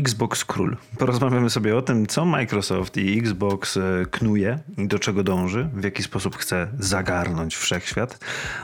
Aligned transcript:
Xbox 0.00 0.44
Król. 0.44 0.76
Porozmawiamy 0.98 1.50
sobie 1.50 1.76
o 1.76 1.82
tym, 1.82 2.06
co 2.06 2.24
Microsoft 2.24 2.96
i 2.96 3.18
Xbox 3.18 3.76
e, 3.76 3.80
knuje 4.10 4.58
i 4.78 4.88
do 4.88 4.98
czego 4.98 5.22
dąży, 5.22 5.68
w 5.74 5.84
jaki 5.84 6.02
sposób 6.02 6.36
chce 6.36 6.68
zagarnąć 6.78 7.56
wszechświat. 7.56 8.18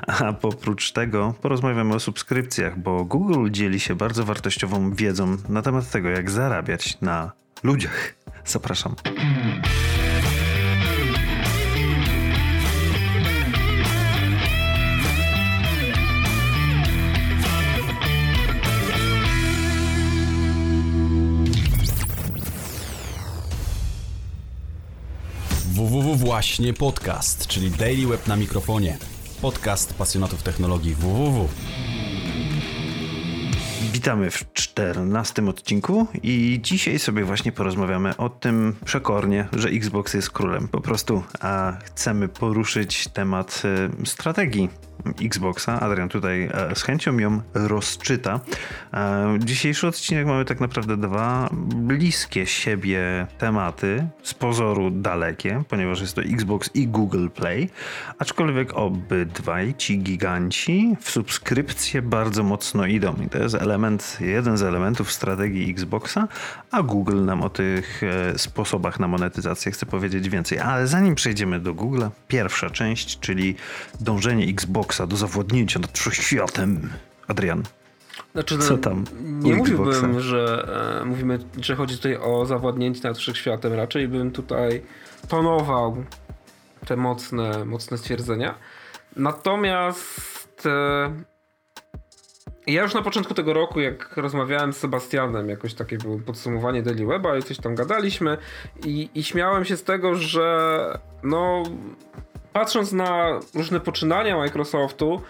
A 0.07 0.33
oprócz 0.43 0.93
tego 0.93 1.35
porozmawiamy 1.43 1.95
o 1.95 2.01
subskrypcjach, 2.01 2.79
bo 2.79 3.05
Google 3.05 3.51
dzieli 3.51 3.81
się 3.81 3.95
bardzo 3.95 4.25
wartościową 4.25 4.95
wiedzą 4.95 5.37
na 5.49 5.63
temat 5.63 5.91
tego, 5.91 6.09
jak 6.09 6.31
zarabiać 6.31 7.01
na 7.01 7.33
ludziach. 7.63 8.15
Zapraszam. 8.45 8.95
Właśnie 26.27 26.73
podcast, 26.73 27.47
czyli 27.47 27.71
Daily 27.71 28.07
Web 28.07 28.27
na 28.27 28.37
mikrofonie. 28.37 28.99
Podcast 29.43 29.95
pasjonatów 29.95 30.43
technologii 30.43 30.95
www. 30.95 31.49
Witamy 33.93 34.31
w 34.31 34.53
czternastym 34.53 35.49
odcinku 35.49 36.07
i 36.23 36.59
dzisiaj 36.63 36.99
sobie 36.99 37.25
właśnie 37.25 37.53
porozmawiamy 37.53 38.17
o 38.17 38.29
tym 38.29 38.77
przekornie, 38.85 39.49
że 39.53 39.69
Xbox 39.69 40.15
jest 40.15 40.31
królem. 40.31 40.69
Po 40.69 40.81
prostu 40.81 41.23
a 41.41 41.73
chcemy 41.85 42.29
poruszyć 42.29 43.09
temat 43.09 43.63
y, 44.03 44.07
strategii 44.07 44.69
Xboxa. 45.21 45.81
Adrian 45.81 46.09
tutaj 46.09 46.49
e, 46.53 46.75
z 46.75 46.83
chęcią 46.83 47.19
ją 47.19 47.41
rozczyta. 47.55 48.41
E, 48.95 49.39
dzisiejszy 49.39 49.87
odcinek 49.87 50.27
mamy 50.27 50.45
tak 50.45 50.61
naprawdę 50.61 50.97
dwa 50.97 51.49
bliskie 51.77 52.47
siebie 52.47 53.27
tematy, 53.39 54.07
z 54.23 54.35
pozoru 54.35 54.91
dalekie, 54.91 55.63
ponieważ 55.69 56.01
jest 56.01 56.15
to 56.15 56.23
Xbox 56.23 56.71
i 56.75 56.89
Google 56.89 57.29
Play, 57.29 57.69
aczkolwiek 58.19 58.75
obydwaj 58.75 59.75
ci 59.75 59.99
giganci 59.99 60.97
w 61.01 61.11
subskrypcję 61.11 62.03
bardzo 62.03 62.43
mocno 62.43 62.87
idą 62.87 63.15
i 63.27 63.29
to 63.29 63.39
jest 63.39 63.55
element, 63.55 64.19
jeden 64.21 64.57
z 64.57 64.63
elementów 64.63 65.13
strategii 65.13 65.71
Xboxa, 65.71 66.29
a 66.71 66.83
Google 66.83 67.25
nam 67.25 67.43
o 67.43 67.51
tych 67.51 68.03
e, 68.03 68.39
sposobach 68.39 69.01
na 69.01 69.09
monetyzację 69.09 69.73
chce 69.73 69.87
powiedzieć 69.87 70.29
więcej. 70.29 70.59
Ale 70.59 70.87
zanim 70.87 71.15
przejdziemy 71.15 71.61
do 71.61 71.75
Google, 71.75 72.05
pierwsza 72.29 72.71
część, 72.71 73.21
czyli 73.21 73.55
dążenie 74.01 74.45
Xboxa 74.45 74.86
Do 75.07 75.17
zawładnięcia 75.17 75.79
nad 75.79 75.99
wszechświatem. 75.99 76.91
Adrian. 77.29 77.63
Znaczy, 78.33 78.57
no, 78.59 78.65
Co 78.65 78.79
tam? 78.79 79.05
Nie 79.23 79.55
mówiłbym, 79.55 80.21
że 80.21 80.69
e, 81.01 81.05
mówimy, 81.05 81.39
że 81.61 81.77
chodzi 81.77 81.97
tutaj 81.97 82.17
o 82.17 82.47
zawładnięcie 82.47 83.09
nad 83.09 83.19
wszechświatem. 83.19 83.73
Raczej 83.73 84.09
bym 84.09 84.31
tutaj 84.31 84.83
tonował 85.29 86.05
te 86.87 86.97
mocne, 86.97 87.65
mocne 87.65 87.99
stwierdzenia. 87.99 88.55
Natomiast 89.17 90.67
e, 90.67 91.15
ja 92.67 92.83
już 92.83 92.95
na 92.95 93.03
początku 93.03 93.35
tego 93.35 93.53
roku, 93.53 93.81
jak 93.81 94.17
rozmawiałem 94.17 94.73
z 94.73 94.77
Sebastianem, 94.77 95.49
jakoś 95.49 95.75
takie 95.75 95.99
było 95.99 96.19
podsumowanie 96.19 96.83
Daily 96.83 97.07
Weba 97.07 97.37
i 97.37 97.43
coś 97.43 97.59
tam 97.59 97.75
gadaliśmy 97.75 98.39
i, 98.85 99.11
i 99.15 99.25
śmiałem 99.25 99.65
się 99.65 99.77
z 99.77 99.83
tego, 99.83 100.15
że 100.15 100.99
no 101.23 101.63
patrząc 102.57 102.93
na 102.93 103.41
różne 103.55 103.81
poczynania 103.81 104.37
Microsoftu, 104.37 105.21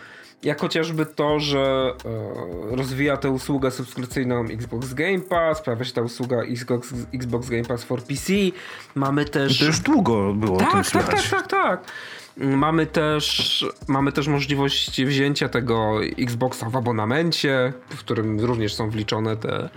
jak 0.42 0.60
chociażby 0.60 1.06
to, 1.06 1.40
że 1.40 1.92
e, 2.72 2.76
rozwija 2.76 3.16
tę 3.16 3.30
usługę 3.30 3.70
subskrypcyjną 3.70 4.44
Xbox 4.44 4.94
Game 4.94 5.20
Pass, 5.20 5.60
pojawia 5.60 5.84
się 5.84 5.92
ta 5.92 6.00
usługa 6.00 6.36
Xbox, 6.36 6.94
Xbox 7.14 7.48
Game 7.48 7.64
Pass 7.64 7.84
for 7.84 8.02
PC. 8.02 8.32
Mamy 8.94 9.24
też. 9.24 9.58
To 9.58 9.64
już 9.64 9.80
długo 9.80 10.32
było 10.34 10.58
tak, 10.58 10.72
tak, 10.72 10.90
tak, 10.90 11.06
tak, 11.06 11.28
tak, 11.30 11.46
tak. 11.46 11.84
Mamy 12.36 12.86
też, 12.86 13.66
mamy 13.88 14.12
też 14.12 14.28
możliwość 14.28 15.04
wzięcia 15.04 15.48
tego 15.48 16.04
Xboxa 16.18 16.70
w 16.70 16.76
abonamencie, 16.76 17.72
w 17.90 17.98
którym 17.98 18.40
również 18.40 18.74
są 18.74 18.90
wliczone 18.90 19.36
te, 19.36 19.68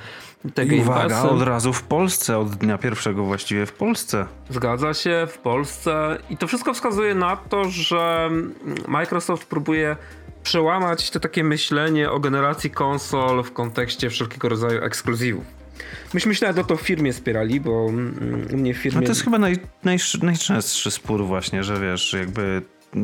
te 0.54 0.66
I 0.66 0.80
uwaga, 0.80 1.22
od 1.24 1.42
razu 1.42 1.74
w 1.74 1.84
Polsce, 1.84 2.38
od 2.38 2.50
dnia 2.50 2.78
pierwszego 2.78 3.24
właściwie 3.24 3.66
w 3.66 3.74
Polsce. 3.74 4.26
Zgadza 4.50 4.94
się, 4.94 5.28
w 5.30 5.38
Polsce. 5.38 6.18
I 6.30 6.38
to 6.38 6.48
wszystko 6.48 6.74
wskazuje 6.74 7.16
na 7.16 7.38
to, 7.38 7.70
że 7.70 8.30
Microsoft 8.88 9.48
próbuje 9.48 9.96
przełamać 10.44 11.12
to 11.12 11.20
takie 11.20 11.44
myślenie 11.44 12.12
o 12.12 12.20
generacji 12.20 12.70
konsol 12.70 13.44
w 13.44 13.54
kontekście 13.54 14.10
wszelkiego 14.10 14.50
rodzaju 14.50 14.84
ekskluzywów. 14.84 15.59
Myśmy 16.14 16.36
się 16.36 16.46
nawet 16.46 16.66
o 16.66 16.68
to 16.68 16.78
w 16.78 16.82
firmie 16.82 17.14
spierali, 17.14 17.60
bo 17.60 17.90
mm, 17.90 18.48
u 18.54 18.58
mnie 18.58 18.74
w 18.74 18.78
firmie... 18.78 19.00
No 19.00 19.06
to 19.06 19.12
jest 19.12 19.24
chyba 19.24 19.40
naj, 19.40 19.58
naj, 19.84 19.98
najczęstszy 20.22 20.92
spór 20.92 21.26
właśnie, 21.26 21.64
że 21.64 21.80
wiesz, 21.80 22.14
jakby 22.14 22.62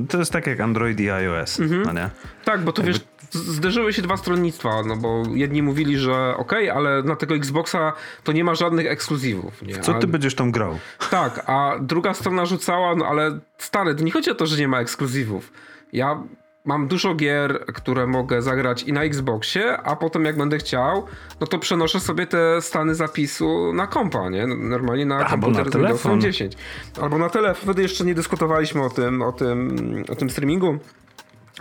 to 0.10 0.18
jest 0.18 0.32
tak 0.32 0.48
jak 0.48 0.60
Android 0.60 1.00
i 1.00 1.10
iOS, 1.10 1.60
mhm. 1.60 1.84
no 1.84 1.94
nie? 1.94 2.10
Tak, 2.46 2.64
bo 2.64 2.74
to 2.74 2.82
jakby... 2.82 3.00
wiesz, 3.00 3.08
zderzyły 3.32 3.94
się 3.94 4.02
dwa 4.02 4.18
stronnictwa, 4.18 4.84
no 4.88 4.98
bo 4.98 5.24
jedni 5.34 5.62
mówili, 5.64 5.98
że 5.98 6.38
okej, 6.38 6.70
okay, 6.70 6.74
ale 6.74 7.04
na 7.04 7.16
tego 7.16 7.36
Xboxa 7.36 7.94
to 8.24 8.32
nie 8.32 8.44
ma 8.44 8.56
żadnych 8.56 8.88
ekskluzywów. 8.88 9.62
Nie? 9.62 9.80
Co 9.80 9.94
ty 9.94 10.08
a... 10.08 10.10
będziesz 10.10 10.36
tam 10.36 10.52
grał? 10.52 10.80
Tak, 11.10 11.44
a 11.50 11.76
druga 11.82 12.14
strona 12.14 12.46
rzucała, 12.46 12.96
no 12.96 13.06
ale 13.06 13.40
stary, 13.58 13.96
to 13.96 14.04
nie 14.04 14.12
chodzi 14.12 14.32
o 14.32 14.36
to, 14.36 14.46
że 14.46 14.58
nie 14.58 14.68
ma 14.68 14.80
ekskluzywów. 14.80 15.52
Ja 15.94 16.24
mam 16.66 16.88
dużo 16.88 17.16
gier, 17.16 17.66
które 17.74 18.08
mogę 18.08 18.42
zagrać 18.42 18.84
i 18.84 18.94
na 18.94 19.04
Xboxie, 19.04 19.78
a 19.78 19.96
potem 19.96 20.26
jak 20.26 20.38
będę 20.38 20.58
chciał, 20.58 21.06
no 21.40 21.48
to 21.48 21.60
przenoszę 21.60 22.00
sobie 22.00 22.28
te 22.28 22.62
stany 22.62 22.96
zapisu 22.96 23.74
na 23.74 23.88
kompa, 23.88 24.30
nie? 24.30 24.48
Normalnie 24.48 25.06
na 25.06 25.26
komputer 25.26 25.66
na 25.66 25.72
telefon. 25.72 26.22
10. 26.22 26.54
Albo 27.02 27.18
na 27.18 27.30
telefon. 27.30 27.64
Wtedy 27.64 27.82
jeszcze 27.82 28.06
nie 28.06 28.16
dyskutowaliśmy 28.16 28.84
o 28.84 28.90
tym, 28.90 29.22
o 29.22 29.32
tym, 29.32 29.76
o 30.10 30.16
tym 30.16 30.30
streamingu. 30.30 30.78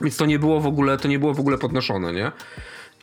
Więc 0.03 0.16
to 0.16 0.26
nie 0.26 0.38
było 0.38 0.60
w 0.60 0.66
ogóle, 0.66 0.98
to 0.98 1.09
nie 1.09 1.19
było 1.19 1.34
w 1.34 1.41
ogóle 1.41 1.59
podnoszone, 1.59 2.12
nie? 2.12 2.32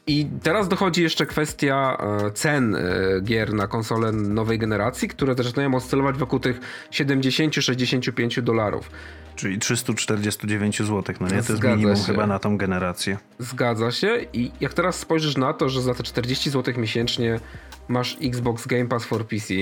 I 0.07 0.27
teraz 0.43 0.67
dochodzi 0.67 1.03
jeszcze 1.03 1.25
kwestia 1.25 1.97
e, 2.27 2.31
cen 2.31 2.75
e, 2.75 2.81
gier 3.23 3.53
na 3.53 3.67
konsole 3.67 4.11
nowej 4.11 4.59
generacji, 4.59 5.07
które 5.07 5.35
zaczynają 5.35 5.75
oscylować 5.75 6.17
wokół 6.17 6.39
tych 6.39 6.59
70-65 6.91 8.41
dolarów. 8.41 8.91
Czyli 9.35 9.59
349 9.59 10.77
zł, 10.79 11.15
no 11.21 11.27
nie? 11.27 11.37
To 11.37 11.43
Zgadza 11.43 11.53
jest 11.53 11.63
minimum 11.63 11.95
się. 11.95 12.03
chyba 12.03 12.27
na 12.27 12.39
tą 12.39 12.57
generację. 12.57 13.17
Zgadza 13.39 13.91
się 13.91 14.25
i 14.33 14.51
jak 14.61 14.73
teraz 14.73 14.99
spojrzysz 14.99 15.37
na 15.37 15.53
to, 15.53 15.69
że 15.69 15.81
za 15.81 15.93
te 15.93 16.03
40 16.03 16.49
zł 16.49 16.73
miesięcznie 16.77 17.39
masz 17.87 18.17
Xbox 18.23 18.67
Game 18.67 18.85
Pass 18.85 19.05
for 19.05 19.27
PC 19.27 19.53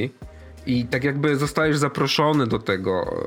i 0.66 0.86
tak 0.86 1.04
jakby 1.04 1.36
zostajesz 1.36 1.78
zaproszony 1.78 2.48
do 2.48 2.60
tego, 2.60 3.24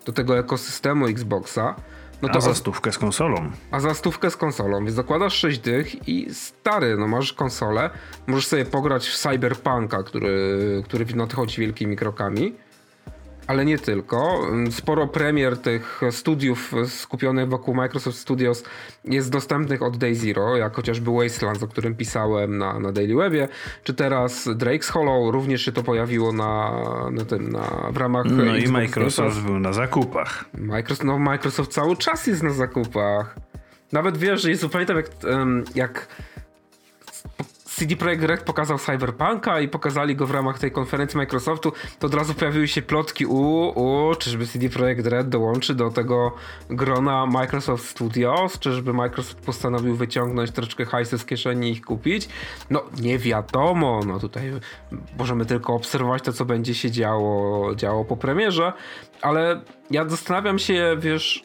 e, 0.00 0.04
do 0.06 0.12
tego 0.12 0.38
ekosystemu 0.38 1.06
Xboxa, 1.06 1.74
no 2.22 2.28
to 2.28 2.38
a 2.38 2.40
za 2.40 2.54
stówkę 2.54 2.92
z 2.92 2.98
konsolą. 2.98 3.50
A 3.70 3.80
za 3.80 3.94
stówkę 3.94 4.30
z 4.30 4.36
konsolą, 4.36 4.78
więc 4.78 4.92
zakładasz 4.92 5.34
6 5.34 5.58
dych 5.58 6.08
i 6.08 6.34
stary, 6.34 6.96
no 6.96 7.08
masz 7.08 7.32
konsolę, 7.32 7.90
możesz 8.26 8.46
sobie 8.46 8.64
pograć 8.64 9.08
w 9.08 9.16
Cyberpunka, 9.16 10.02
który, 10.02 10.82
który 10.84 11.04
nadchodzi 11.14 11.60
wielkimi 11.60 11.96
krokami 11.96 12.54
ale 13.50 13.64
nie 13.64 13.78
tylko. 13.78 14.48
Sporo 14.70 15.06
premier 15.06 15.58
tych 15.58 16.00
studiów 16.10 16.72
skupionych 16.86 17.48
wokół 17.48 17.74
Microsoft 17.74 18.18
Studios 18.18 18.64
jest 19.04 19.30
dostępnych 19.30 19.82
od 19.82 19.96
Day 19.96 20.14
Zero, 20.14 20.56
jak 20.56 20.74
chociażby 20.74 21.10
Wastelands, 21.10 21.62
o 21.62 21.68
którym 21.68 21.94
pisałem 21.94 22.58
na, 22.58 22.78
na 22.78 22.92
Daily 22.92 23.14
Webie, 23.14 23.48
czy 23.84 23.94
teraz 23.94 24.46
Drake's 24.46 24.90
Hollow, 24.90 25.32
również 25.32 25.62
się 25.62 25.72
to 25.72 25.82
pojawiło 25.82 26.32
na, 26.32 26.72
na 27.10 27.24
tym, 27.24 27.52
na, 27.52 27.90
w 27.92 27.96
ramach 27.96 28.26
No 28.26 28.42
Xbox 28.42 28.68
i 28.68 28.72
Microsoft 28.72 29.40
był 29.40 29.58
na 29.58 29.72
zakupach. 29.72 30.44
Microsoft, 30.54 31.04
no 31.04 31.18
Microsoft 31.18 31.72
cały 31.72 31.96
czas 31.96 32.26
jest 32.26 32.42
na 32.42 32.50
zakupach. 32.50 33.36
Nawet 33.92 34.18
wiesz, 34.18 34.42
że 34.42 34.50
jest 34.50 34.66
pamiętam 34.68 34.96
jak, 34.96 35.10
jak 35.74 36.08
CD 37.80 37.96
Projekt 37.96 38.24
Red 38.24 38.42
pokazał 38.42 38.78
Cyberpunka 38.78 39.60
i 39.60 39.68
pokazali 39.68 40.16
go 40.16 40.26
w 40.26 40.30
ramach 40.30 40.58
tej 40.58 40.72
konferencji 40.72 41.16
Microsoftu, 41.16 41.72
to 41.98 42.06
od 42.06 42.14
razu 42.14 42.34
pojawiły 42.34 42.68
się 42.68 42.82
plotki. 42.82 43.26
U, 43.26 43.72
u 43.74 44.14
czyżby 44.14 44.46
CD 44.46 44.68
Projekt 44.68 45.06
Red 45.06 45.28
dołączy 45.28 45.74
do 45.74 45.90
tego 45.90 46.34
grona 46.70 47.26
Microsoft 47.26 47.88
Studios, 47.88 48.58
czyżby 48.58 48.92
Microsoft 48.92 49.40
postanowił 49.40 49.96
wyciągnąć 49.96 50.50
troszeczkę 50.50 50.84
hajsy 50.84 51.18
z 51.18 51.24
kieszeni 51.24 51.68
i 51.68 51.72
ich 51.72 51.82
kupić. 51.82 52.28
No 52.70 52.82
nie 53.00 53.18
wiadomo, 53.18 54.00
no 54.06 54.18
tutaj 54.18 54.52
możemy 55.18 55.46
tylko 55.46 55.74
obserwować 55.74 56.22
to, 56.22 56.32
co 56.32 56.44
będzie 56.44 56.74
się 56.74 56.90
działo, 56.90 57.74
działo 57.74 58.04
po 58.04 58.16
premierze, 58.16 58.72
ale 59.22 59.60
ja 59.90 60.08
zastanawiam 60.08 60.58
się, 60.58 60.96
wiesz, 60.98 61.44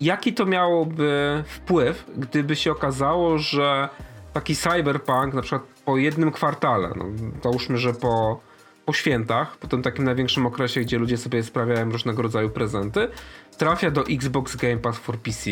jaki 0.00 0.34
to 0.34 0.46
miałoby 0.46 1.42
wpływ, 1.46 2.04
gdyby 2.16 2.56
się 2.56 2.72
okazało, 2.72 3.38
że 3.38 3.88
taki 4.38 4.56
cyberpunk, 4.56 5.34
na 5.34 5.42
przykład 5.42 5.62
po 5.84 5.96
jednym 5.96 6.32
kwartale, 6.32 6.92
no, 6.96 7.04
załóżmy, 7.42 7.78
że 7.78 7.92
po, 7.92 8.40
po 8.84 8.92
świętach, 8.92 9.56
po 9.56 9.66
tym 9.66 9.82
takim 9.82 10.04
największym 10.04 10.46
okresie, 10.46 10.80
gdzie 10.80 10.98
ludzie 10.98 11.16
sobie 11.16 11.42
sprawiają 11.42 11.90
różnego 11.90 12.22
rodzaju 12.22 12.50
prezenty, 12.50 13.08
trafia 13.56 13.90
do 13.90 14.06
Xbox 14.06 14.56
Game 14.56 14.76
Pass 14.76 14.98
for 14.98 15.18
PC. 15.18 15.50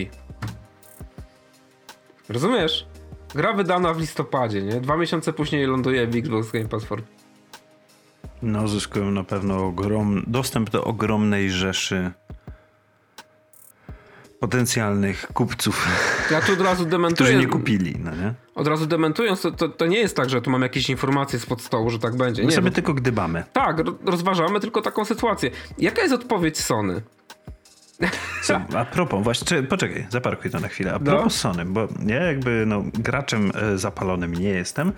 Rozumiesz? 2.29 2.87
Gra 3.35 3.53
wydana 3.53 3.95
w 3.95 4.01
listopadzie, 4.01 4.63
nie? 4.63 4.81
Dwa 4.81 4.97
miesiące 4.97 5.33
później 5.33 5.67
ląduje 5.67 6.07
w 6.07 6.17
Xbox 6.17 6.53
Game 6.53 6.69
Pass 6.69 6.85
for 6.85 7.03
No, 8.43 8.69
zyskują 8.69 9.11
na 9.11 9.25
pewno 9.25 9.65
ogrom... 9.65 10.25
dostęp 10.27 10.71
do 10.71 10.85
ogromnej 10.85 11.51
rzeszy 11.51 12.11
potencjalnych 14.41 15.27
kupców, 15.35 15.89
Ja 16.31 16.41
tu 16.41 16.53
od 16.53 16.61
razu 16.61 16.85
dementuję. 16.97 17.15
którzy 17.31 17.37
nie 17.47 17.53
kupili, 17.53 17.95
no 18.05 18.11
nie? 18.11 18.35
Od 18.55 18.67
razu 18.67 18.87
dementując, 18.87 19.41
to, 19.41 19.51
to, 19.51 19.69
to 19.69 19.87
nie 19.87 19.99
jest 19.99 20.17
tak, 20.17 20.31
że 20.31 20.43
tu 20.43 20.51
mam 20.51 20.63
jakieś 20.63 20.91
informacje 20.91 21.39
spod 21.39 21.63
stołu, 21.63 21.91
że 21.91 21.99
tak 21.99 22.17
będzie. 22.17 22.43
My 22.43 22.49
Nie, 22.49 22.55
sobie 22.55 22.69
no, 22.71 22.75
tylko 22.75 22.95
gdybamy. 22.95 23.45
tak, 23.53 23.79
ro- 23.79 23.99
rozważamy 24.07 24.61
tylko 24.61 24.83
taką 24.83 25.05
sytuację. 25.05 25.51
Jaka 25.79 26.03
jest 26.03 26.15
odpowiedź 26.15 26.61
Sony? 26.61 27.03
Co, 28.47 28.61
a 28.79 28.85
propos, 28.85 29.25
właśnie, 29.25 29.63
poczekaj, 29.63 30.07
zaparkuj 30.11 30.51
to 30.51 30.61
na 30.61 30.69
chwilę. 30.69 30.91
A 30.95 30.99
No. 30.99 31.05
propos 31.05 31.35
Sony, 31.35 31.65
bo 31.65 31.89
ja 32.07 32.23
jakby 32.23 32.65
no, 32.67 32.83
graczem 32.95 33.53
e, 33.55 33.79
zapalonym 33.79 34.33
nie 34.35 34.49
jestem, 34.49 34.93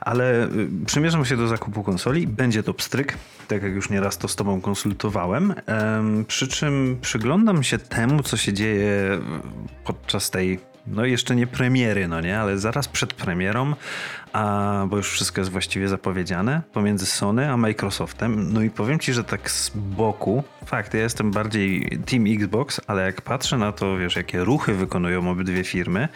ale 0.00 0.44
y, 0.44 0.68
przymierzam 0.86 1.24
się 1.24 1.36
do 1.36 1.48
zakupu 1.48 1.82
konsoli. 1.82 2.26
Będzie 2.26 2.62
to 2.62 2.74
pstryk, 2.74 3.18
tak 3.48 3.62
jak 3.62 3.72
już 3.72 3.90
nieraz 3.90 4.18
to 4.18 4.28
z 4.28 4.36
tobą 4.36 4.60
konsultowałem. 4.60 5.54
Em, 5.66 6.24
przy 6.24 6.48
czym 6.48 6.98
przyglądam 7.00 7.62
się 7.62 7.78
temu, 7.78 8.22
co 8.22 8.36
się 8.36 8.52
dzieje 8.52 9.18
podczas 9.84 10.30
tej 10.30 10.60
no 10.86 11.04
jeszcze 11.04 11.36
nie 11.36 11.46
premiery, 11.46 12.08
no 12.08 12.20
nie, 12.20 12.38
ale 12.38 12.58
zaraz 12.58 12.88
przed 12.88 13.14
premierą, 13.14 13.74
a, 14.32 14.86
bo 14.88 14.96
już 14.96 15.10
wszystko 15.10 15.40
jest 15.40 15.50
właściwie 15.50 15.88
zapowiedziane, 15.88 16.62
pomiędzy 16.72 17.06
Sony 17.06 17.50
a 17.50 17.56
Microsoftem. 17.56 18.52
No 18.52 18.62
i 18.62 18.70
powiem 18.70 18.98
ci, 18.98 19.12
że 19.12 19.24
tak 19.24 19.50
z 19.50 19.70
boku, 19.74 20.44
fakt, 20.66 20.94
ja 20.94 21.00
jestem 21.00 21.30
bardziej 21.30 21.98
Team 22.06 22.24
Xbox, 22.26 22.80
ale 22.86 23.02
jak 23.02 23.22
patrzę 23.22 23.58
na 23.58 23.72
to, 23.72 23.96
wiesz, 23.96 24.16
jakie 24.16 24.44
ruchy 24.44 24.74
wykonują 24.74 25.30
obydwie 25.30 25.64
firmy, 25.64 26.08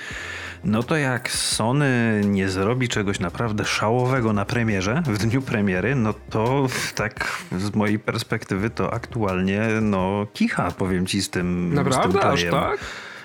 no 0.64 0.82
to 0.82 0.96
jak 0.96 1.30
Sony 1.30 2.20
nie 2.24 2.48
zrobi 2.48 2.88
czegoś 2.88 3.20
naprawdę 3.20 3.64
szałowego 3.64 4.32
na 4.32 4.44
premierze, 4.44 5.02
w 5.06 5.18
dniu 5.18 5.42
premiery, 5.42 5.94
no 5.94 6.14
to 6.30 6.66
tak 6.94 7.38
z 7.58 7.74
mojej 7.74 7.98
perspektywy 7.98 8.70
to 8.70 8.92
aktualnie, 8.92 9.68
no 9.82 10.26
kicha, 10.34 10.70
powiem 10.70 11.06
ci 11.06 11.22
z 11.22 11.30
tym 11.30 11.74
Naprawdę? 11.74 12.18
z 12.18 12.22
tym 12.22 12.30
Aż 12.30 12.44
tak? 12.44 12.78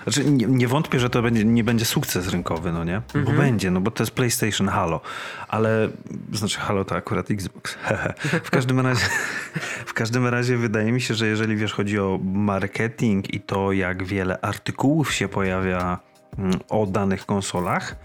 Znaczy, 0.03 0.25
nie, 0.25 0.45
nie 0.45 0.67
wątpię, 0.67 0.99
że 0.99 1.09
to 1.09 1.21
będzie, 1.21 1.45
nie 1.45 1.63
będzie 1.63 1.85
sukces 1.85 2.27
rynkowy, 2.27 2.71
no 2.71 2.83
nie? 2.83 3.01
Bo 3.25 3.31
będzie, 3.31 3.71
no 3.71 3.81
bo 3.81 3.91
to 3.91 4.03
jest 4.03 4.13
PlayStation 4.13 4.67
Halo. 4.67 5.01
Ale, 5.47 5.89
znaczy 6.31 6.59
Halo 6.59 6.85
to 6.85 6.95
akurat 6.95 7.31
Xbox. 7.31 7.77
w 8.43 8.51
każdym 8.51 8.79
razie, 8.79 9.05
w 9.85 9.93
każdym 9.93 10.27
razie 10.27 10.57
wydaje 10.57 10.91
mi 10.91 11.01
się, 11.01 11.13
że 11.13 11.27
jeżeli 11.27 11.55
wiesz, 11.55 11.73
chodzi 11.73 11.99
o 11.99 12.19
marketing 12.23 13.33
i 13.33 13.39
to, 13.39 13.71
jak 13.71 14.03
wiele 14.03 14.41
artykułów 14.41 15.13
się 15.13 15.27
pojawia 15.27 15.99
mm, 16.37 16.59
o 16.69 16.85
danych 16.85 17.25
konsolach, 17.25 17.95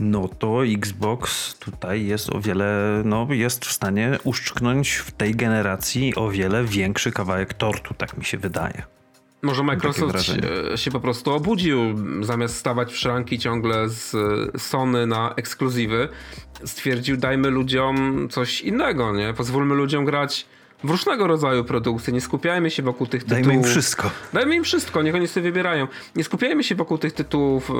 no 0.00 0.28
to 0.28 0.66
Xbox 0.66 1.54
tutaj 1.58 2.06
jest 2.06 2.30
o 2.30 2.40
wiele, 2.40 3.02
no 3.04 3.26
jest 3.30 3.64
w 3.64 3.72
stanie 3.72 4.18
uszczknąć 4.24 4.92
w 4.94 5.10
tej 5.10 5.34
generacji 5.34 6.14
o 6.14 6.28
wiele 6.28 6.64
większy 6.64 7.12
kawałek 7.12 7.54
tortu, 7.54 7.94
tak 7.94 8.18
mi 8.18 8.24
się 8.24 8.38
wydaje. 8.38 8.82
Może 9.42 9.62
Microsoft 9.62 10.22
się, 10.22 10.36
się 10.76 10.90
po 10.90 11.00
prostu 11.00 11.30
obudził, 11.30 11.78
zamiast 12.20 12.56
stawać 12.56 12.92
w 12.92 12.96
szranki 12.96 13.38
ciągle 13.38 13.88
z 13.88 14.14
e, 14.14 14.58
Sony 14.58 15.06
na 15.06 15.34
ekskluzywy, 15.36 16.08
stwierdził 16.64 17.16
dajmy 17.16 17.50
ludziom 17.50 18.28
coś 18.30 18.60
innego, 18.60 19.12
nie? 19.12 19.34
Pozwólmy 19.34 19.74
ludziom 19.74 20.04
grać 20.04 20.46
w 20.84 20.90
różnego 20.90 21.26
rodzaju 21.26 21.64
produkcje, 21.64 22.12
nie 22.12 22.20
skupiajmy 22.20 22.70
się 22.70 22.82
wokół 22.82 23.06
tych 23.06 23.24
tytułów. 23.24 23.46
Dajmy 23.46 23.54
im 23.54 23.64
wszystko. 23.64 24.10
Dajmy 24.32 24.56
im 24.56 24.64
wszystko, 24.64 25.02
niech 25.02 25.14
oni 25.14 25.28
sobie 25.28 25.44
wybierają. 25.44 25.88
Nie 26.16 26.24
skupiajmy 26.24 26.64
się 26.64 26.74
wokół 26.74 26.98
tych 26.98 27.12
tytułów, 27.12 27.70
e, 27.70 27.74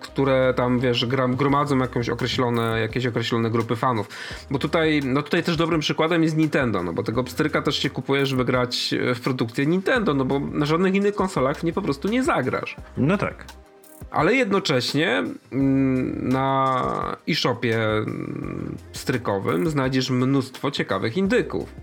które 0.00 0.54
tam, 0.56 0.80
wiesz, 0.80 1.06
gromadzą 1.28 1.78
jakąś 1.78 2.08
określone, 2.08 2.80
jakieś 2.80 3.06
określone 3.06 3.50
grupy 3.50 3.76
fanów. 3.76 4.08
Bo 4.50 4.58
tutaj, 4.58 5.00
no 5.04 5.22
tutaj 5.22 5.42
też 5.42 5.56
dobrym 5.56 5.80
przykładem 5.80 6.22
jest 6.22 6.36
Nintendo, 6.36 6.82
no 6.82 6.92
bo 6.92 7.02
tego 7.02 7.24
pstryka 7.24 7.62
też 7.62 7.78
się 7.78 7.90
kupuje, 7.90 8.26
żeby 8.26 8.44
grać 8.44 8.94
e, 8.94 9.14
w 9.14 9.20
produkcję 9.20 9.66
Nintendo, 9.66 10.14
no 10.14 10.24
bo 10.24 10.40
na 10.40 10.66
żadnych 10.66 10.94
innych 10.94 11.14
konsolach 11.14 11.62
nie 11.62 11.72
po 11.72 11.82
prostu 11.82 12.08
nie 12.08 12.22
zagrasz. 12.22 12.76
No 12.96 13.18
tak. 13.18 13.44
Ale 14.10 14.34
jednocześnie 14.34 15.24
mm, 15.52 16.28
na 16.28 17.16
e-shopie 17.28 17.78
mm, 17.78 18.76
strykowym 18.92 19.70
znajdziesz 19.70 20.10
mnóstwo 20.10 20.70
ciekawych 20.70 21.16
indyków. 21.16 21.74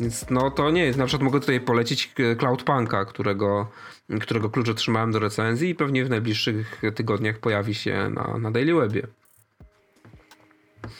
Więc 0.00 0.30
no 0.30 0.50
to 0.50 0.70
nie 0.70 0.84
jest. 0.84 0.98
Na 0.98 1.06
przykład 1.06 1.24
mogę 1.24 1.40
tutaj 1.40 1.60
polecić 1.60 2.12
e, 2.18 2.36
Cloudpunka, 2.36 3.04
którego, 3.04 3.68
którego 4.20 4.50
klucz 4.50 4.68
otrzymałem 4.68 5.12
do 5.12 5.18
recenzji 5.18 5.70
i 5.70 5.74
pewnie 5.74 6.04
w 6.04 6.10
najbliższych 6.10 6.82
tygodniach 6.94 7.38
pojawi 7.38 7.74
się 7.74 8.10
na, 8.10 8.38
na 8.38 8.50
Daily 8.50 8.74
Webie. 8.74 9.06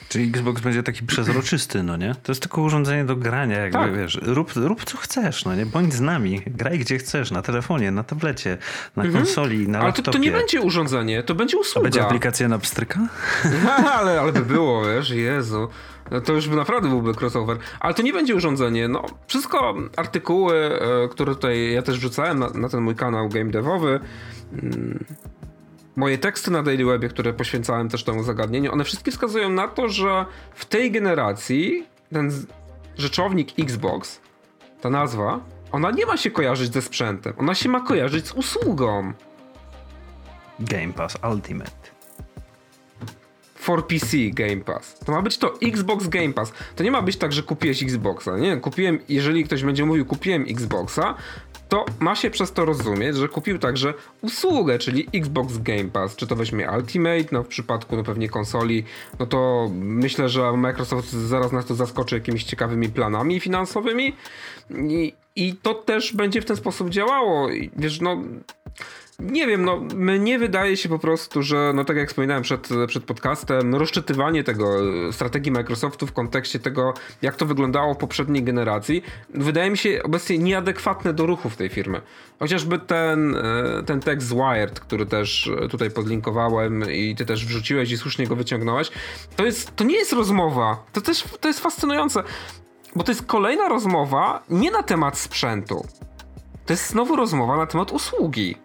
Czyli 0.08 0.28
Xbox 0.28 0.60
będzie 0.62 0.82
taki 0.82 1.02
przezroczysty, 1.06 1.82
no 1.82 1.96
nie? 1.96 2.14
To 2.22 2.32
jest 2.32 2.42
tylko 2.42 2.62
urządzenie 2.62 3.04
do 3.04 3.16
grania, 3.16 3.58
jakby 3.58 3.78
Tak. 3.78 3.96
wiesz, 3.96 4.18
rób, 4.22 4.52
rób 4.56 4.84
co 4.84 4.96
chcesz, 4.96 5.44
no 5.44 5.54
nie? 5.54 5.66
Bądź 5.66 5.94
z 5.94 6.00
nami, 6.00 6.42
graj 6.46 6.78
gdzie 6.78 6.98
chcesz, 6.98 7.30
na 7.30 7.42
telefonie, 7.42 7.90
na 7.90 8.04
tablecie, 8.04 8.58
na 8.96 9.08
konsoli, 9.08 9.58
na 9.58 9.64
Mhm. 9.64 9.82
Ale 9.84 9.92
to, 9.92 9.98
laptopie. 9.98 10.18
to 10.18 10.24
nie 10.24 10.32
będzie 10.32 10.60
urządzenie, 10.60 11.22
to 11.22 11.34
będzie 11.34 11.58
usługa. 11.58 11.82
będzie 11.84 12.02
aplikacja 12.06 12.48
na 12.48 12.58
pstryka? 12.58 13.00
ale, 13.98 14.20
ale 14.20 14.32
by 14.32 14.40
było, 14.44 14.84
wiesz, 14.84 15.10
Jezu. 15.10 15.68
No 16.10 16.20
to 16.20 16.32
już 16.32 16.48
by 16.48 16.56
naprawdę 16.56 16.88
byłby 16.88 17.14
crossover. 17.20 17.56
Ale 17.80 17.94
to 17.94 18.02
nie 18.02 18.12
będzie 18.12 18.34
urządzenie. 18.34 18.88
No, 18.88 19.04
wszystko 19.26 19.74
artykuły, 19.96 20.54
e, 21.04 21.08
które 21.08 21.34
tutaj 21.34 21.72
ja 21.72 21.82
też 21.82 21.98
wrzucałem 21.98 22.38
na, 22.38 22.50
na 22.50 22.68
ten 22.68 22.80
mój 22.80 22.94
kanał 22.94 23.28
game 23.28 23.50
devowy. 23.50 24.00
Moje 26.00 26.18
teksty 26.18 26.50
na 26.50 26.62
Daily 26.62 26.84
Webie, 26.84 27.08
które 27.08 27.32
poświęcałem 27.32 27.88
też 27.88 28.04
temu 28.04 28.22
zagadnieniu, 28.22 28.72
one 28.72 28.84
wszystkie 28.84 29.10
wskazują 29.10 29.50
na 29.50 29.68
to, 29.68 29.88
że 29.88 30.26
w 30.54 30.64
tej 30.64 30.90
generacji 30.90 31.86
ten 32.12 32.30
rzeczownik 32.98 33.48
Xbox, 33.58 34.20
ta 34.80 34.90
nazwa, 34.90 35.40
ona 35.72 35.90
nie 35.90 36.06
ma 36.06 36.16
się 36.16 36.30
kojarzyć 36.30 36.72
ze 36.72 36.82
sprzętem. 36.82 37.32
Ona 37.38 37.54
się 37.54 37.68
ma 37.68 37.80
kojarzyć 37.80 38.26
z 38.26 38.32
usługą. 38.32 39.12
Game 40.60 40.92
Pass 40.92 41.18
Ultimate. 41.32 41.90
for 43.54 43.86
PC 43.86 44.16
Game 44.30 44.60
Pass. 44.60 44.98
To 44.98 45.12
ma 45.12 45.22
być 45.22 45.38
to 45.38 45.54
Xbox 45.62 46.08
Game 46.08 46.32
Pass. 46.32 46.52
To 46.76 46.84
nie 46.84 46.90
ma 46.90 47.02
być 47.02 47.16
tak, 47.16 47.32
że 47.32 47.42
kupiłeś 47.42 47.82
Xboxa. 47.82 48.38
Nie, 48.38 48.56
kupiłem, 48.56 48.98
jeżeli 49.08 49.44
ktoś 49.44 49.64
będzie 49.64 49.84
mówił 49.86 50.06
kupiłem 50.06 50.44
Xboxa, 50.48 51.14
to 51.70 51.84
ma 52.00 52.14
się 52.14 52.30
przez 52.30 52.52
to 52.52 52.64
rozumieć, 52.64 53.16
że 53.16 53.28
kupił 53.28 53.58
także 53.58 53.94
usługę, 54.22 54.78
czyli 54.78 55.08
Xbox 55.14 55.58
Game 55.58 55.84
Pass. 55.84 56.16
Czy 56.16 56.26
to 56.26 56.36
weźmie 56.36 56.70
Ultimate, 56.70 57.24
no 57.32 57.42
w 57.42 57.48
przypadku 57.48 57.96
no 57.96 58.04
pewnie 58.04 58.28
konsoli, 58.28 58.84
no 59.18 59.26
to 59.26 59.70
myślę, 59.74 60.28
że 60.28 60.52
Microsoft 60.52 61.08
zaraz 61.08 61.52
nas 61.52 61.66
to 61.66 61.74
zaskoczy 61.74 62.14
jakimiś 62.14 62.44
ciekawymi 62.44 62.88
planami 62.88 63.40
finansowymi 63.40 64.16
i, 64.70 65.12
i 65.36 65.54
to 65.54 65.74
też 65.74 66.12
będzie 66.12 66.40
w 66.40 66.44
ten 66.44 66.56
sposób 66.56 66.90
działało. 66.90 67.50
I 67.50 67.70
wiesz, 67.76 68.00
no 68.00 68.16
nie 69.20 69.46
wiem, 69.46 69.64
no 69.64 69.80
mnie 69.94 70.38
wydaje 70.38 70.76
się 70.76 70.88
po 70.88 70.98
prostu, 70.98 71.42
że 71.42 71.72
no 71.74 71.84
tak 71.84 71.96
jak 71.96 72.08
wspominałem 72.08 72.42
przed, 72.42 72.68
przed 72.86 73.04
podcastem, 73.04 73.74
rozczytywanie 73.74 74.44
tego 74.44 74.78
e, 75.08 75.12
strategii 75.12 75.52
Microsoftu 75.52 76.06
w 76.06 76.12
kontekście 76.12 76.58
tego, 76.58 76.94
jak 77.22 77.36
to 77.36 77.46
wyglądało 77.46 77.94
w 77.94 77.96
poprzedniej 77.96 78.42
generacji, 78.42 79.02
wydaje 79.34 79.70
mi 79.70 79.78
się 79.78 80.02
obecnie 80.02 80.38
nieadekwatne 80.38 81.12
do 81.12 81.26
ruchów 81.26 81.56
tej 81.56 81.68
firmy. 81.68 82.00
Chociażby 82.38 82.78
ten, 82.78 83.36
e, 83.36 83.82
ten 83.86 84.00
tekst 84.00 84.28
z 84.28 84.32
Wired, 84.32 84.80
który 84.80 85.06
też 85.06 85.50
e, 85.64 85.68
tutaj 85.68 85.90
podlinkowałem 85.90 86.92
i 86.92 87.14
ty 87.16 87.26
też 87.26 87.46
wrzuciłeś 87.46 87.90
i 87.90 87.98
słusznie 87.98 88.26
go 88.26 88.36
wyciągnąłeś, 88.36 88.90
to, 89.36 89.44
jest, 89.44 89.76
to 89.76 89.84
nie 89.84 89.96
jest 89.96 90.12
rozmowa. 90.12 90.84
To 90.92 91.00
też 91.00 91.24
to 91.40 91.48
jest 91.48 91.60
fascynujące, 91.60 92.22
bo 92.96 93.04
to 93.04 93.12
jest 93.12 93.26
kolejna 93.26 93.68
rozmowa 93.68 94.42
nie 94.50 94.70
na 94.70 94.82
temat 94.82 95.18
sprzętu. 95.18 95.86
To 96.70 96.74
jest 96.74 96.90
znowu 96.90 97.16
rozmowa 97.16 97.56
na 97.56 97.66
temat 97.66 97.92
usługi. 97.92 98.56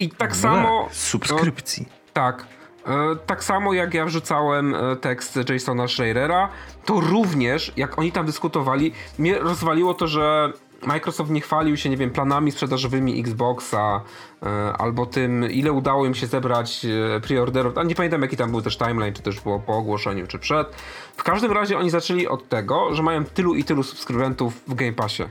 I 0.00 0.08
tak 0.10 0.30
No 0.30 0.36
samo. 0.36 0.84
tak, 0.84 0.94
subskrypcji. 0.94 1.88
Tak. 2.12 2.46
E, 2.86 3.16
tak 3.26 3.44
samo 3.44 3.72
jak 3.72 3.94
ja 3.94 4.04
wrzucałem 4.04 4.74
e, 4.74 4.96
tekst 4.96 5.38
Jasona 5.48 5.88
Schreierera, 5.88 6.48
to 6.84 7.00
również 7.00 7.72
jak 7.76 7.98
oni 7.98 8.12
tam 8.12 8.26
dyskutowali, 8.26 8.92
mnie 9.18 9.38
rozwaliło 9.38 9.94
to, 9.94 10.06
że 10.06 10.52
Microsoft 10.86 11.30
nie 11.30 11.40
chwalił 11.40 11.76
się, 11.76 11.90
nie 11.90 11.96
wiem, 11.96 12.10
planami 12.10 12.52
sprzedażowymi 12.52 13.20
Xboxa 13.20 14.00
e, 14.42 14.72
albo 14.72 15.06
tym, 15.06 15.50
ile 15.50 15.72
udało 15.72 16.06
im 16.06 16.14
się 16.14 16.26
zebrać 16.26 16.86
preorderów. 17.22 17.78
A 17.78 17.82
nie 17.82 17.94
pamiętam, 17.94 18.22
jaki 18.22 18.36
tam 18.36 18.50
był 18.50 18.62
też 18.62 18.78
timeline, 18.78 19.14
czy 19.14 19.22
też 19.22 19.40
było 19.40 19.58
po 19.58 19.72
ogłoszeniu, 19.72 20.26
czy 20.26 20.38
przed. 20.38 20.68
W 21.16 21.22
każdym 21.22 21.52
razie 21.52 21.78
oni 21.78 21.90
zaczęli 21.90 22.26
od 22.26 22.48
tego, 22.48 22.94
że 22.94 23.02
mają 23.02 23.24
tylu 23.24 23.54
i 23.54 23.64
tylu 23.64 23.82
subskrybentów 23.82 24.54
w 24.66 24.74
Game 24.74 24.92
Passie. 24.92 25.22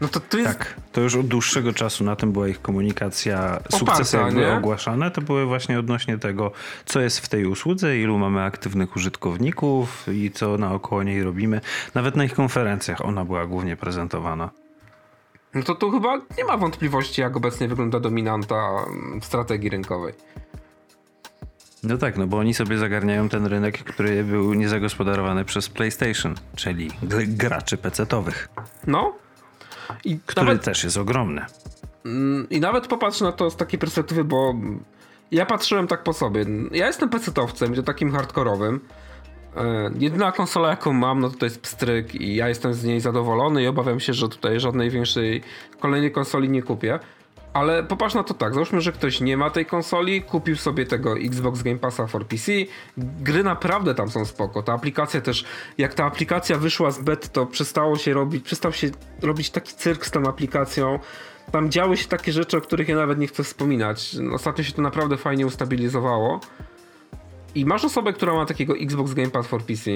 No 0.00 0.08
to 0.08 0.20
to 0.20 0.38
jest 0.38 0.58
Tak, 0.58 0.74
to 0.92 1.00
już 1.00 1.16
od 1.16 1.26
dłuższego 1.26 1.72
czasu 1.72 2.04
na 2.04 2.16
tym 2.16 2.32
była 2.32 2.48
ich 2.48 2.62
komunikacja. 2.62 3.60
Sukcesy 3.70 4.16
jak 4.16 4.34
były 4.34 4.46
nie? 4.46 4.56
ogłaszane, 4.56 5.10
to 5.10 5.20
były 5.20 5.46
właśnie 5.46 5.78
odnośnie 5.78 6.18
tego, 6.18 6.52
co 6.84 7.00
jest 7.00 7.20
w 7.20 7.28
tej 7.28 7.46
usłudze, 7.46 7.98
ilu 7.98 8.18
mamy 8.18 8.42
aktywnych 8.42 8.96
użytkowników 8.96 10.06
i 10.12 10.30
co 10.30 10.58
naokoło 10.58 11.02
niej 11.02 11.22
robimy. 11.22 11.60
Nawet 11.94 12.16
na 12.16 12.24
ich 12.24 12.34
konferencjach 12.34 13.04
ona 13.04 13.24
była 13.24 13.46
głównie 13.46 13.76
prezentowana. 13.76 14.50
No 15.54 15.62
to 15.62 15.74
tu 15.74 15.90
chyba 15.90 16.20
nie 16.38 16.44
ma 16.44 16.56
wątpliwości, 16.56 17.20
jak 17.20 17.36
obecnie 17.36 17.68
wygląda 17.68 18.00
dominanta 18.00 18.84
mm, 18.86 19.22
strategii 19.22 19.70
rynkowej. 19.70 20.14
No 21.82 21.98
tak, 21.98 22.16
no 22.18 22.26
bo 22.26 22.38
oni 22.38 22.54
sobie 22.54 22.78
zagarniają 22.78 23.28
ten 23.28 23.46
rynek, 23.46 23.84
który 23.84 24.24
był 24.24 24.54
niezagospodarowany 24.54 25.44
przez 25.44 25.68
PlayStation, 25.68 26.34
czyli 26.56 26.90
graczy 27.26 27.76
PC-towych. 27.76 28.48
No. 28.86 29.12
I 30.04 30.18
który 30.26 30.46
nawet, 30.46 30.64
też 30.64 30.84
jest 30.84 30.96
ogromny. 30.96 31.44
Mm, 32.04 32.46
I 32.50 32.60
nawet 32.60 32.86
popatrz 32.86 33.20
na 33.20 33.32
to 33.32 33.50
z 33.50 33.56
takiej 33.56 33.78
perspektywy, 33.78 34.24
bo 34.24 34.54
ja 35.30 35.46
patrzyłem 35.46 35.86
tak 35.86 36.02
po 36.02 36.12
sobie. 36.12 36.46
Ja 36.72 36.86
jestem 36.86 37.08
PC-towcem, 37.08 37.74
to 37.76 37.82
takim 37.82 38.12
hardkorowym. 38.12 38.80
E, 39.56 39.90
jedyna 39.98 40.32
konsola, 40.32 40.70
jaką 40.70 40.92
mam, 40.92 41.20
no 41.20 41.30
to, 41.30 41.38
to 41.38 41.46
jest 41.46 41.60
pstryk 41.60 42.14
i 42.14 42.34
ja 42.34 42.48
jestem 42.48 42.74
z 42.74 42.84
niej 42.84 43.00
zadowolony 43.00 43.62
i 43.62 43.66
obawiam 43.66 44.00
się, 44.00 44.12
że 44.14 44.28
tutaj 44.28 44.60
żadnej 44.60 44.90
większej 44.90 45.42
kolejnej 45.80 46.12
konsoli 46.12 46.48
nie 46.48 46.62
kupię. 46.62 46.98
Ale 47.52 47.82
popatrz 47.82 48.14
na 48.14 48.24
to 48.24 48.34
tak, 48.34 48.54
załóżmy, 48.54 48.80
że 48.80 48.92
ktoś 48.92 49.20
nie 49.20 49.36
ma 49.36 49.50
tej 49.50 49.66
konsoli, 49.66 50.22
kupił 50.22 50.56
sobie 50.56 50.86
tego 50.86 51.18
Xbox 51.18 51.62
Game 51.62 51.78
Passa 51.78 52.06
for 52.06 52.26
PC, 52.26 52.52
gry 52.96 53.44
naprawdę 53.44 53.94
tam 53.94 54.10
są 54.10 54.24
spoko, 54.24 54.62
ta 54.62 54.72
aplikacja 54.72 55.20
też, 55.20 55.44
jak 55.78 55.94
ta 55.94 56.04
aplikacja 56.04 56.58
wyszła 56.58 56.90
z 56.90 57.02
bet, 57.02 57.32
to 57.32 57.46
przestało 57.46 57.96
się 57.96 58.14
robić, 58.14 58.44
przestał 58.44 58.72
się 58.72 58.90
robić 59.22 59.50
taki 59.50 59.74
cyrk 59.74 60.06
z 60.06 60.10
tą 60.10 60.22
aplikacją, 60.22 60.98
tam 61.52 61.70
działy 61.70 61.96
się 61.96 62.08
takie 62.08 62.32
rzeczy, 62.32 62.56
o 62.56 62.60
których 62.60 62.88
ja 62.88 62.96
nawet 62.96 63.18
nie 63.18 63.26
chcę 63.26 63.44
wspominać, 63.44 64.16
ostatnio 64.32 64.64
się 64.64 64.72
to 64.72 64.82
naprawdę 64.82 65.16
fajnie 65.16 65.46
ustabilizowało. 65.46 66.40
I 67.54 67.66
masz 67.66 67.84
osobę, 67.84 68.12
która 68.12 68.34
ma 68.34 68.46
takiego 68.46 68.76
Xbox 68.76 69.14
Game 69.14 69.30
Pass 69.30 69.46
for 69.46 69.62
PC, 69.62 69.90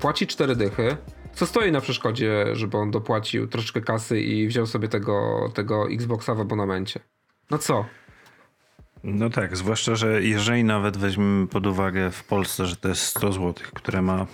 płaci 0.00 0.26
4 0.26 0.56
dychy, 0.56 0.96
co 1.36 1.46
stoi 1.46 1.72
na 1.72 1.80
przeszkodzie, 1.80 2.46
żeby 2.52 2.76
on 2.76 2.90
dopłacił 2.90 3.46
troszeczkę 3.46 3.80
kasy 3.80 4.20
i 4.20 4.48
wziął 4.48 4.66
sobie 4.66 4.88
tego, 4.88 5.48
tego 5.54 5.90
Xboxa 5.90 6.34
w 6.34 6.40
abonamencie? 6.40 7.00
No 7.50 7.58
co? 7.58 7.84
No 9.04 9.30
tak, 9.30 9.56
zwłaszcza, 9.56 9.94
że 9.94 10.22
jeżeli 10.22 10.64
nawet 10.64 10.96
weźmiemy 10.96 11.46
pod 11.46 11.66
uwagę 11.66 12.10
w 12.10 12.24
Polsce, 12.24 12.66
że 12.66 12.76
to 12.76 12.88
jest 12.88 13.02
100 13.02 13.32
zł, 13.32 13.54
które 13.74 14.02
ma 14.02 14.26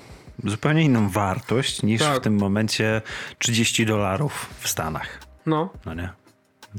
zupełnie 0.45 0.83
inną 0.83 1.09
wartość 1.09 1.83
niż 1.83 2.03
tak. 2.03 2.17
w 2.17 2.21
tym 2.21 2.39
momencie 2.39 3.03
30 3.39 3.87
dolarów 3.87 4.55
w 4.61 4.69
Stanach. 4.69 5.19
No. 5.47 5.71
No 5.87 5.95
nie? 5.95 6.11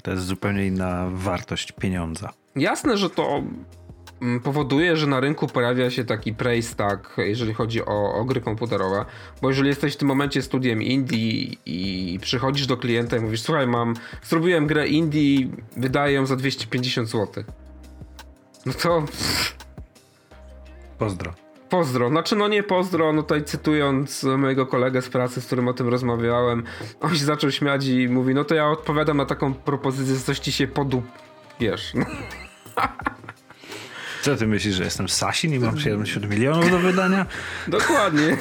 To 0.03 0.12
jest 0.12 0.25
zupełnie 0.25 0.68
inna 0.68 1.10
wartość 1.12 1.72
pieniądza. 1.72 2.30
Jasne, 2.56 2.98
że 2.98 3.10
to 3.10 3.44
powoduje, 4.44 4.98
że 4.98 5.08
na 5.08 5.20
rynku 5.20 5.48
pojawia 5.48 5.92
się 5.92 6.06
taki 6.06 6.34
price 6.34 6.75
tag, 6.75 7.15
jeżeli 7.18 7.53
chodzi 7.53 7.86
o, 7.86 8.13
o, 8.13 8.25
gry 8.25 8.42
komputerowe, 8.42 9.06
bo 9.42 9.50
jeżeli 9.50 9.70
jesteś 9.70 9.94
w 9.94 9.98
tym 9.98 10.08
momencie 10.08 10.42
studiem 10.42 10.82
indie 10.82 11.56
i 11.65 12.20
przychodzisz 12.22 12.68
do 12.68 12.77
klienta 12.77 13.18
i 13.18 13.20
mówisz, 13.20 13.42
słuchaj, 13.42 13.68
mam, 13.68 13.94
zrobiłem 14.24 14.68
grę 14.68 14.88
indie, 14.88 15.48
wydaję 15.77 16.13
ją 16.13 16.25
za 16.25 16.36
250 16.36 17.10
zł. 17.10 17.44
No 18.65 18.74
to... 18.74 19.03
Pozdro. 20.98 21.34
Pozdro. 21.70 22.10
Znaczy, 22.10 22.36
no 22.36 22.48
nie 22.48 22.63
pozdro, 22.63 23.13
no 23.13 23.22
tutaj 23.22 23.44
cytując 23.44 24.24
mojego 24.24 24.65
kolegę 24.65 25.01
z 25.01 25.10
pracy, 25.10 25.42
z 25.42 25.46
którym 25.46 25.68
o 25.68 25.74
tym 25.74 25.88
rozmawiałem, 25.88 26.63
on 27.01 27.15
się 27.15 27.25
zaczął 27.25 27.51
śmiać 27.51 27.86
i 27.86 28.10
mówi, 28.10 28.34
no 28.34 28.44
to 28.44 28.56
ja 28.56 28.70
odpowiadam 28.70 29.18
na 29.18 29.25
taką 29.25 29.53
propozycję, 29.53 30.15
coś 30.20 30.39
ci 30.39 30.51
się 30.51 30.68
podup... 30.68 31.06
Wiesz. 31.60 31.94
Co 34.24 34.36
ty 34.36 34.48
myślisz, 34.48 34.75
że 34.75 34.84
jestem 34.84 35.10
Sasin 35.10 35.53
i 35.53 35.60
mam 35.60 35.80
70 35.80 36.30
milionów 36.30 36.72
do 36.72 36.80
wydania? 36.80 37.25
Dokładnie. 37.68 38.38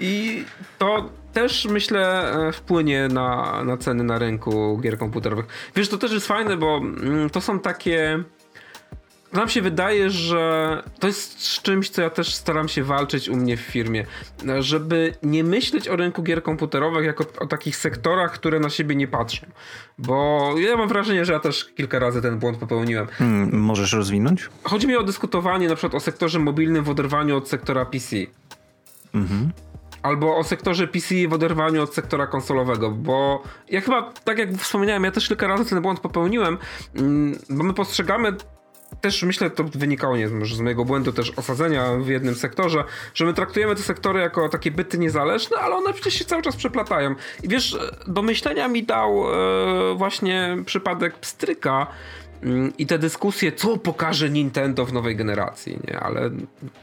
I 0.00 0.44
to 0.78 1.10
też 1.32 1.64
myślę 1.64 2.32
e, 2.32 2.52
wpłynie 2.52 3.08
na, 3.08 3.62
na 3.64 3.76
ceny 3.76 4.04
na 4.04 4.18
rynku 4.18 4.78
gier 4.82 4.98
komputerowych. 4.98 5.46
Wiesz, 5.76 5.88
to 5.88 5.98
też 5.98 6.12
jest 6.12 6.26
fajne, 6.26 6.56
bo 6.56 6.76
mm, 6.76 7.30
to 7.30 7.40
są 7.40 7.60
takie 7.60 8.24
nam 9.34 9.48
się 9.48 9.62
wydaje, 9.62 10.10
że 10.10 10.82
to 10.98 11.06
jest 11.06 11.46
z 11.46 11.62
czymś, 11.62 11.90
co 11.90 12.02
ja 12.02 12.10
też 12.10 12.34
staram 12.34 12.68
się 12.68 12.84
walczyć 12.84 13.28
u 13.28 13.36
mnie 13.36 13.56
w 13.56 13.60
firmie, 13.60 14.06
żeby 14.60 15.14
nie 15.22 15.44
myśleć 15.44 15.88
o 15.88 15.96
rynku 15.96 16.22
gier 16.22 16.42
komputerowych 16.42 17.06
jako 17.06 17.24
o 17.38 17.46
takich 17.46 17.76
sektorach, 17.76 18.32
które 18.32 18.60
na 18.60 18.70
siebie 18.70 18.96
nie 18.96 19.08
patrzą. 19.08 19.46
Bo 19.98 20.50
ja 20.58 20.76
mam 20.76 20.88
wrażenie, 20.88 21.24
że 21.24 21.32
ja 21.32 21.40
też 21.40 21.64
kilka 21.64 21.98
razy 21.98 22.22
ten 22.22 22.38
błąd 22.38 22.58
popełniłem. 22.58 23.06
Hmm, 23.06 23.60
możesz 23.60 23.92
rozwinąć? 23.92 24.48
Chodzi 24.64 24.86
mi 24.86 24.96
o 24.96 25.02
dyskutowanie 25.02 25.68
na 25.68 25.74
przykład 25.74 25.94
o 25.94 26.00
sektorze 26.00 26.38
mobilnym 26.38 26.84
w 26.84 26.88
oderwaniu 26.88 27.36
od 27.36 27.48
sektora 27.48 27.84
PC. 27.84 28.16
Mhm 29.14 29.50
albo 30.04 30.36
o 30.36 30.44
sektorze 30.44 30.86
PC 30.86 31.14
w 31.28 31.32
oderwaniu 31.32 31.82
od 31.82 31.94
sektora 31.94 32.26
konsolowego, 32.26 32.90
bo 32.90 33.42
ja 33.68 33.80
chyba, 33.80 34.12
tak 34.24 34.38
jak 34.38 34.52
wspomniałem, 34.52 35.04
ja 35.04 35.10
też 35.10 35.28
kilka 35.28 35.46
razy 35.46 35.64
ten 35.64 35.82
błąd 35.82 36.00
popełniłem, 36.00 36.58
mm, 36.94 37.38
bo 37.50 37.64
my 37.64 37.74
postrzegamy 37.74 38.32
też 39.00 39.22
myślę, 39.22 39.50
to 39.50 39.64
wynikało 39.64 40.16
nie 40.16 40.28
może 40.28 40.56
z 40.56 40.60
mojego 40.60 40.84
błędu 40.84 41.12
też 41.12 41.32
osadzenia 41.36 41.92
w 41.96 42.08
jednym 42.08 42.34
sektorze, 42.34 42.84
że 43.14 43.24
my 43.24 43.34
traktujemy 43.34 43.74
te 43.74 43.82
sektory 43.82 44.20
jako 44.20 44.48
takie 44.48 44.70
byty 44.70 44.98
niezależne, 44.98 45.56
ale 45.56 45.74
one 45.74 45.92
przecież 45.92 46.14
się 46.14 46.24
cały 46.24 46.42
czas 46.42 46.56
przeplatają. 46.56 47.14
I 47.42 47.48
wiesz, 47.48 47.78
do 48.06 48.22
myślenia 48.22 48.68
mi 48.68 48.82
dał 48.82 49.24
e, 49.24 49.94
właśnie 49.94 50.56
przypadek 50.66 51.14
pstryka, 51.18 51.86
mm, 52.42 52.72
i 52.78 52.86
te 52.86 52.98
dyskusje, 52.98 53.52
co 53.52 53.76
pokaże 53.76 54.30
Nintendo 54.30 54.84
w 54.84 54.92
nowej 54.92 55.16
generacji, 55.16 55.78
nie? 55.88 56.00
Ale 56.00 56.30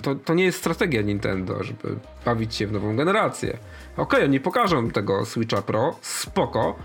to, 0.02 0.16
to 0.16 0.34
nie 0.34 0.44
jest 0.44 0.58
strategia 0.58 1.02
Nintendo, 1.02 1.64
żeby 1.64 1.96
bawić 2.26 2.56
się 2.56 2.68
w 2.68 2.72
nową 2.72 2.96
generację. 2.96 3.50
Okej, 3.94 4.04
okay, 4.04 4.24
oni 4.24 4.40
pokażą 4.40 4.92
tego 4.92 5.26
Switcha 5.26 5.62
Pro, 5.62 5.96
spoko, 6.02 6.76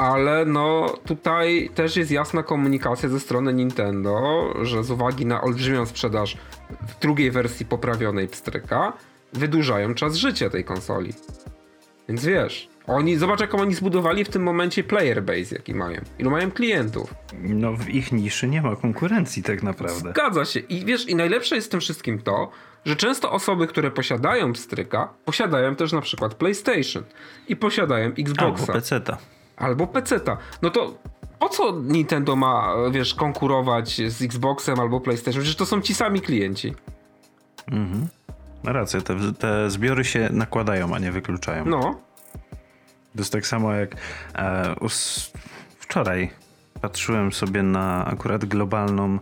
ale 0.00 0.44
no 0.44 0.94
tutaj 1.06 1.70
też 1.74 1.96
jest 1.96 2.10
jasna 2.10 2.42
komunikacja 2.42 3.08
ze 3.08 3.20
strony 3.20 3.54
Nintendo, 3.54 4.44
że 4.62 4.84
z 4.84 4.90
uwagi 4.90 5.26
na 5.26 5.40
olbrzymią 5.42 5.86
sprzedaż 5.86 6.36
w 6.88 7.00
drugiej 7.00 7.30
wersji 7.30 7.66
poprawionej 7.66 8.28
pstryka, 8.28 8.92
wydłużają 9.32 9.94
czas 9.94 10.14
życia 10.14 10.50
tej 10.50 10.64
konsoli. 10.64 11.12
Więc 12.08 12.24
wiesz, 12.24 12.68
oni, 12.86 13.16
zobacz 13.16 13.40
jaką 13.40 13.58
oni 13.58 13.74
zbudowali 13.74 14.24
w 14.24 14.28
tym 14.28 14.42
momencie 14.42 14.84
player 14.84 15.22
base, 15.22 15.54
jaki 15.54 15.74
mają. 15.74 16.00
Ilu 16.18 16.30
mają 16.30 16.50
klientów. 16.50 17.14
No 17.42 17.72
w 17.72 17.88
ich 17.88 18.12
niszy 18.12 18.48
nie 18.48 18.62
ma 18.62 18.76
konkurencji 18.76 19.42
tak 19.42 19.62
naprawdę. 19.62 20.10
Zgadza 20.10 20.44
się. 20.44 20.60
I 20.60 20.84
wiesz, 20.84 21.08
i 21.08 21.14
najlepsze 21.14 21.54
jest 21.54 21.68
w 21.68 21.70
tym 21.70 21.80
wszystkim 21.80 22.18
to, 22.18 22.50
że 22.84 22.96
często 22.96 23.32
osoby, 23.32 23.66
które 23.66 23.90
posiadają 23.90 24.52
pstryka, 24.52 25.08
posiadają 25.24 25.76
też 25.76 25.92
na 25.92 26.00
przykład 26.00 26.34
PlayStation 26.34 27.04
i 27.48 27.56
posiadają 27.56 28.12
Xboxa. 28.18 28.62
Albo 28.62 28.72
PC-ta. 28.72 29.18
Albo 29.60 29.86
PC-ta. 29.86 30.36
No 30.62 30.70
to 30.70 30.94
po 31.38 31.48
co 31.48 31.72
Nintendo 31.72 32.36
ma, 32.36 32.74
wiesz, 32.90 33.14
konkurować 33.14 34.00
z 34.08 34.22
Xboxem 34.22 34.80
albo 34.80 35.00
PlayStation? 35.00 35.42
Przecież 35.42 35.56
to 35.56 35.66
są 35.66 35.80
ci 35.80 35.94
sami 35.94 36.20
klienci. 36.20 36.74
Mhm. 37.72 38.08
Ma 38.62 38.72
rację, 38.72 39.02
te, 39.02 39.16
te 39.38 39.70
zbiory 39.70 40.04
się 40.04 40.28
nakładają, 40.32 40.94
a 40.94 40.98
nie 40.98 41.12
wykluczają. 41.12 41.64
No. 41.64 41.80
To 43.12 43.18
jest 43.18 43.32
tak 43.32 43.46
samo 43.46 43.72
jak 43.72 43.96
e, 44.34 44.74
us, 44.80 45.32
wczoraj 45.78 46.30
patrzyłem 46.80 47.32
sobie 47.32 47.62
na 47.62 48.04
akurat 48.06 48.44
globalną 48.44 49.18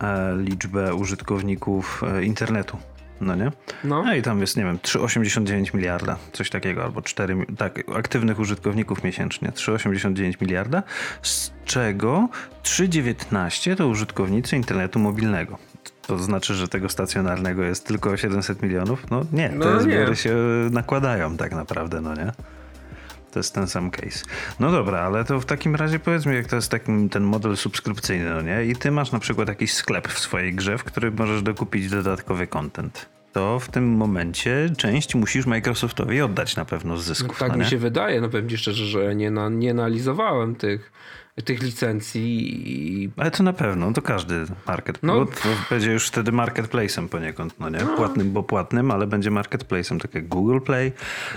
e, 0.00 0.36
liczbę 0.36 0.94
użytkowników 0.94 2.02
e, 2.02 2.24
internetu 2.24 2.76
no 3.22 3.34
nie? 3.34 3.52
No. 3.84 4.02
no 4.02 4.14
i 4.14 4.22
tam 4.22 4.40
jest, 4.40 4.56
nie 4.56 4.64
wiem, 4.64 4.78
3,89 4.78 5.74
miliarda, 5.74 6.16
coś 6.32 6.50
takiego, 6.50 6.84
albo 6.84 7.02
4, 7.02 7.46
tak, 7.58 7.82
aktywnych 7.94 8.38
użytkowników 8.38 9.04
miesięcznie, 9.04 9.48
3,89 9.48 10.42
miliarda, 10.42 10.82
z 11.22 11.50
czego 11.64 12.28
3,19 12.62 13.76
to 13.76 13.88
użytkownicy 13.88 14.56
internetu 14.56 14.98
mobilnego. 14.98 15.58
To 16.06 16.18
znaczy, 16.18 16.54
że 16.54 16.68
tego 16.68 16.88
stacjonarnego 16.88 17.62
jest 17.62 17.86
tylko 17.86 18.16
700 18.16 18.62
milionów? 18.62 19.10
No 19.10 19.24
nie, 19.32 19.48
te 19.48 19.56
no, 19.56 19.80
zbiory 19.80 20.10
nie. 20.10 20.16
się 20.16 20.36
nakładają 20.70 21.36
tak 21.36 21.52
naprawdę, 21.52 22.00
no 22.00 22.14
nie? 22.14 22.32
To 23.32 23.38
jest 23.38 23.54
ten 23.54 23.66
sam 23.66 23.90
case. 23.90 24.24
No 24.60 24.72
dobra, 24.72 25.00
ale 25.00 25.24
to 25.24 25.40
w 25.40 25.44
takim 25.44 25.76
razie 25.76 25.98
powiedz 25.98 26.26
mi, 26.26 26.34
jak 26.34 26.46
to 26.46 26.56
jest 26.56 26.70
taki, 26.70 27.08
ten 27.10 27.22
model 27.22 27.56
subskrypcyjny, 27.56 28.30
no 28.30 28.42
nie? 28.42 28.64
I 28.64 28.76
ty 28.76 28.90
masz 28.90 29.12
na 29.12 29.18
przykład 29.18 29.48
jakiś 29.48 29.74
sklep 29.74 30.08
w 30.08 30.18
swojej 30.18 30.54
grze, 30.54 30.78
w 30.78 30.84
którym 30.84 31.16
możesz 31.18 31.42
dokupić 31.42 31.90
dodatkowy 31.90 32.46
content. 32.46 33.08
To 33.32 33.60
w 33.60 33.68
tym 33.68 33.96
momencie 33.96 34.70
część 34.76 35.14
musisz 35.14 35.46
Microsoftowi 35.46 36.20
oddać 36.20 36.56
na 36.56 36.64
pewno 36.64 36.96
z 36.96 37.04
zysków. 37.04 37.40
No 37.40 37.46
tak 37.46 37.52
no 37.52 37.64
mi 37.64 37.70
się 37.70 37.78
wydaje, 37.78 38.20
no 38.20 38.28
powiem 38.28 38.48
ci 38.48 38.58
szczerze, 38.58 38.86
że 38.86 39.14
nie, 39.14 39.30
na, 39.30 39.48
nie 39.48 39.70
analizowałem 39.70 40.54
tych 40.54 40.92
tych 41.44 41.62
licencji. 41.62 43.12
Ale 43.16 43.30
to 43.30 43.42
na 43.42 43.52
pewno, 43.52 43.92
to 43.92 44.02
każdy 44.02 44.44
market. 44.66 44.98
No. 45.02 45.26
Będzie 45.70 45.92
już 45.92 46.06
wtedy 46.06 46.32
marketplace'em 46.32 47.08
poniekąd, 47.08 47.60
no 47.60 47.68
nie? 47.68 47.78
No. 47.78 47.96
Płatnym, 47.96 48.32
bo 48.32 48.42
płatnym, 48.42 48.90
ale 48.90 49.06
będzie 49.06 49.30
marketplace'em, 49.30 50.00
tak 50.00 50.14
jak 50.14 50.28
Google 50.28 50.60
Play, 50.60 50.92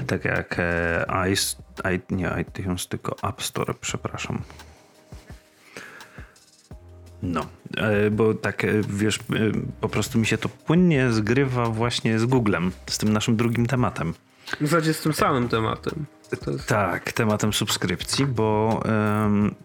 tak 0.08 0.26
jak 0.26 0.56
e, 0.60 1.06
i, 1.32 2.16
nie 2.16 2.32
iTunes, 2.42 2.88
tylko 2.88 3.16
App 3.30 3.44
Store, 3.44 3.74
przepraszam. 3.82 4.42
No, 7.34 7.46
e, 7.78 8.12
bo 8.12 8.34
tak, 8.34 8.66
e, 8.66 8.68
wiesz, 8.90 9.20
po 9.82 9.90
prostu 9.90 10.20
mi 10.20 10.26
się 10.26 10.38
to 10.38 10.50
płynnie 10.50 11.12
zgrywa 11.12 11.66
właśnie 11.66 12.20
z 12.20 12.26
Googlem, 12.26 12.72
z 12.88 12.98
tym 12.98 13.14
naszym 13.14 13.36
drugim 13.36 13.66
tematem. 13.66 14.14
W 14.62 14.68
zasadzie 14.68 14.94
z 14.94 15.02
tym 15.02 15.14
samym 15.14 15.50
tematem. 15.50 16.06
Jest... 16.32 16.68
Tak, 16.68 17.14
tematem 17.14 17.54
subskrypcji, 17.54 18.26
bo 18.26 18.82
um, 18.86 19.56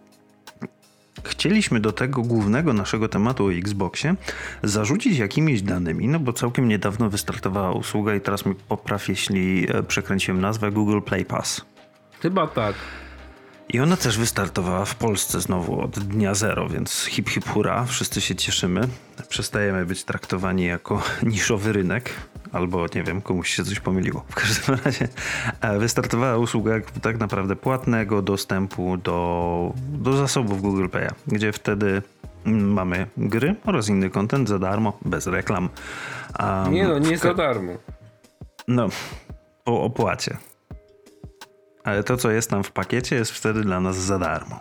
chcieliśmy 1.24 1.80
do 1.80 1.92
tego 1.92 2.22
głównego 2.22 2.72
naszego 2.72 3.08
tematu 3.08 3.46
o 3.46 3.52
Xboxie 3.52 4.14
zarzucić 4.62 5.18
jakimiś 5.18 5.62
danymi, 5.62 6.08
no 6.08 6.20
bo 6.20 6.32
całkiem 6.32 6.68
niedawno 6.68 7.10
wystartowała 7.10 7.72
usługa 7.72 8.14
i 8.14 8.20
teraz 8.20 8.46
mi 8.46 8.54
popraw, 8.54 9.08
jeśli 9.08 9.66
e, 9.70 9.82
przekręciłem 9.82 10.40
nazwę 10.40 10.70
Google 10.70 11.00
Play 11.00 11.24
Pass. 11.24 11.64
Chyba 12.20 12.46
tak. 12.46 12.74
I 13.72 13.80
ona 13.80 13.96
też 13.96 14.18
wystartowała 14.18 14.84
w 14.84 14.94
Polsce 14.94 15.40
znowu 15.40 15.80
od 15.80 15.98
dnia 15.98 16.34
zero, 16.34 16.68
więc 16.68 17.04
hip 17.04 17.28
hip 17.28 17.48
hura, 17.48 17.84
wszyscy 17.84 18.20
się 18.20 18.34
cieszymy. 18.34 18.80
Przestajemy 19.28 19.86
być 19.86 20.04
traktowani 20.04 20.64
jako 20.64 21.02
niszowy 21.22 21.72
rynek, 21.72 22.10
albo 22.52 22.86
nie 22.94 23.02
wiem, 23.02 23.22
komuś 23.22 23.50
się 23.50 23.64
coś 23.64 23.80
pomyliło. 23.80 24.24
W 24.28 24.34
każdym 24.34 24.74
razie 24.84 25.08
e, 25.60 25.78
wystartowała 25.78 26.38
usługa 26.38 26.74
tak 27.02 27.18
naprawdę 27.18 27.56
płatnego 27.56 28.22
dostępu 28.22 28.96
do, 28.96 29.72
do 29.78 30.16
zasobów 30.16 30.62
Google 30.62 30.86
Pay'a, 30.86 31.12
gdzie 31.26 31.52
wtedy 31.52 32.02
mm, 32.46 32.72
mamy 32.72 33.06
gry 33.16 33.54
oraz 33.66 33.88
inny 33.88 34.10
content 34.10 34.48
za 34.48 34.58
darmo, 34.58 34.98
bez 35.04 35.26
reklam. 35.26 35.68
Um, 36.40 36.74
Nie 36.74 36.88
no, 36.88 36.98
nie 36.98 37.18
za 37.18 37.34
darmo. 37.34 37.72
No, 38.68 38.88
po 39.64 39.82
opłacie. 39.82 40.36
Ale 41.84 42.02
to, 42.04 42.16
co 42.16 42.30
jest 42.30 42.50
tam 42.50 42.64
w 42.64 42.72
pakiecie, 42.72 43.16
jest 43.16 43.32
wtedy 43.32 43.60
dla 43.60 43.80
nas 43.80 43.96
za 43.96 44.18
darmo. 44.18 44.60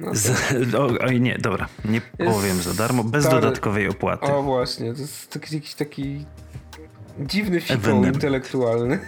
No 0.00 0.14
Z, 0.14 0.30
o, 0.78 0.86
oj, 1.06 1.20
nie, 1.20 1.38
dobra, 1.38 1.68
nie 1.84 2.00
Jest 2.18 2.32
powiem 2.34 2.56
za 2.62 2.74
darmo, 2.74 3.04
bez 3.04 3.24
stary- 3.24 3.40
dodatkowej 3.40 3.88
opłaty. 3.88 4.26
O 4.26 4.42
właśnie, 4.42 4.94
to 4.94 5.00
jest 5.00 5.32
taki, 5.32 5.54
jakiś 5.54 5.74
taki 5.74 6.24
dziwny 7.20 7.60
fikoł 7.60 8.04
intelektualny. 8.04 8.98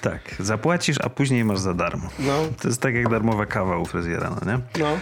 Tak, 0.00 0.20
zapłacisz, 0.40 0.96
a 1.04 1.08
później 1.08 1.44
masz 1.44 1.58
za 1.58 1.74
darmo. 1.74 2.08
No, 2.18 2.32
To 2.62 2.68
jest 2.68 2.80
tak 2.80 2.94
jak 2.94 3.08
darmowa 3.08 3.46
kawa 3.46 3.78
u 3.78 3.86
fryzjera, 3.86 4.30
no 4.30 4.52
nie? 4.52 4.58
no. 4.84 4.98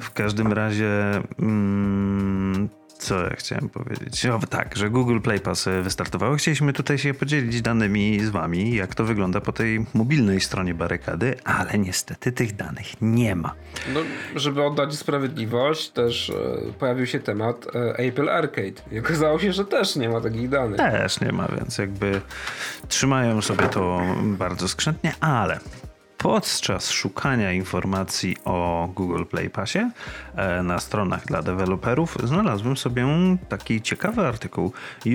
W 0.00 0.10
każdym 0.10 0.52
razie, 0.52 1.20
mm, 1.38 2.68
co 2.98 3.24
ja 3.24 3.36
chciałem 3.36 3.68
powiedzieć? 3.68 4.26
O, 4.26 4.38
tak, 4.50 4.76
że 4.76 4.90
Google 4.90 5.20
Play 5.20 5.40
Pass 5.40 5.66
e, 5.66 5.82
wystartowało. 5.82 6.36
Chcieliśmy 6.36 6.72
tutaj 6.72 6.98
się 6.98 7.14
podzielić 7.14 7.62
danymi 7.62 8.20
z 8.20 8.30
wami, 8.30 8.74
jak 8.74 8.94
to 8.94 9.04
wygląda 9.04 9.40
po 9.40 9.52
tej 9.52 9.86
mobilnej 9.94 10.40
stronie 10.40 10.74
barykady, 10.74 11.34
ale 11.44 11.78
niestety 11.78 12.32
tych 12.32 12.56
danych 12.56 12.86
nie 13.00 13.36
ma. 13.36 13.54
No, 13.94 14.00
żeby 14.36 14.62
oddać 14.62 14.94
sprawiedliwość, 14.94 15.90
też 15.90 16.30
e, 16.30 16.72
pojawił 16.78 17.06
się 17.06 17.20
temat 17.20 17.66
e, 17.74 17.96
Apple 17.98 18.28
Arcade. 18.28 18.82
I 18.92 18.98
okazało 18.98 19.38
się, 19.38 19.52
że 19.52 19.64
też 19.64 19.96
nie 19.96 20.08
ma 20.08 20.20
takich 20.20 20.48
danych. 20.48 20.76
Też 20.76 21.20
nie 21.20 21.32
ma, 21.32 21.48
więc 21.56 21.78
jakby 21.78 22.20
trzymają 22.88 23.42
sobie 23.42 23.68
to 23.68 24.00
bardzo 24.22 24.68
skrzętnie, 24.68 25.14
ale 25.20 25.60
podczas 26.24 26.90
szukania 26.90 27.52
informacji 27.52 28.36
o 28.44 28.88
Google 28.94 29.24
Play 29.24 29.50
Passie 29.50 29.90
e, 30.36 30.62
na 30.62 30.78
stronach 30.78 31.26
dla 31.26 31.42
deweloperów 31.42 32.16
znalazłem 32.24 32.76
sobie 32.76 33.06
taki 33.48 33.82
ciekawy 33.82 34.26
artykuł 34.26 34.72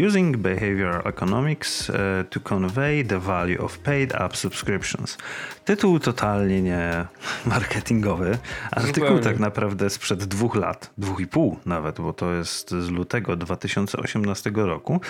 Using 0.07 0.37
Behavioral 0.37 1.01
Economics 1.05 1.89
e, 1.89 1.93
to 2.29 2.39
Convey 2.39 3.05
the 3.05 3.19
Value 3.19 3.59
of 3.59 3.77
Paid 3.77 4.15
App 4.15 4.37
Subscriptions. 4.37 5.17
Tytuł 5.65 5.99
totalnie 5.99 6.61
nie 6.61 7.05
marketingowy. 7.45 8.37
Artykuł 8.71 8.93
Zupełnie. 8.93 9.23
tak 9.23 9.39
naprawdę 9.39 9.89
sprzed 9.89 10.23
dwóch 10.23 10.55
lat, 10.55 10.91
dwóch 10.97 11.19
i 11.19 11.27
pół 11.27 11.59
nawet, 11.65 12.01
bo 12.01 12.13
to 12.13 12.33
jest 12.33 12.69
z 12.69 12.89
lutego 12.89 13.35
2018 13.35 14.51
roku. 14.55 15.01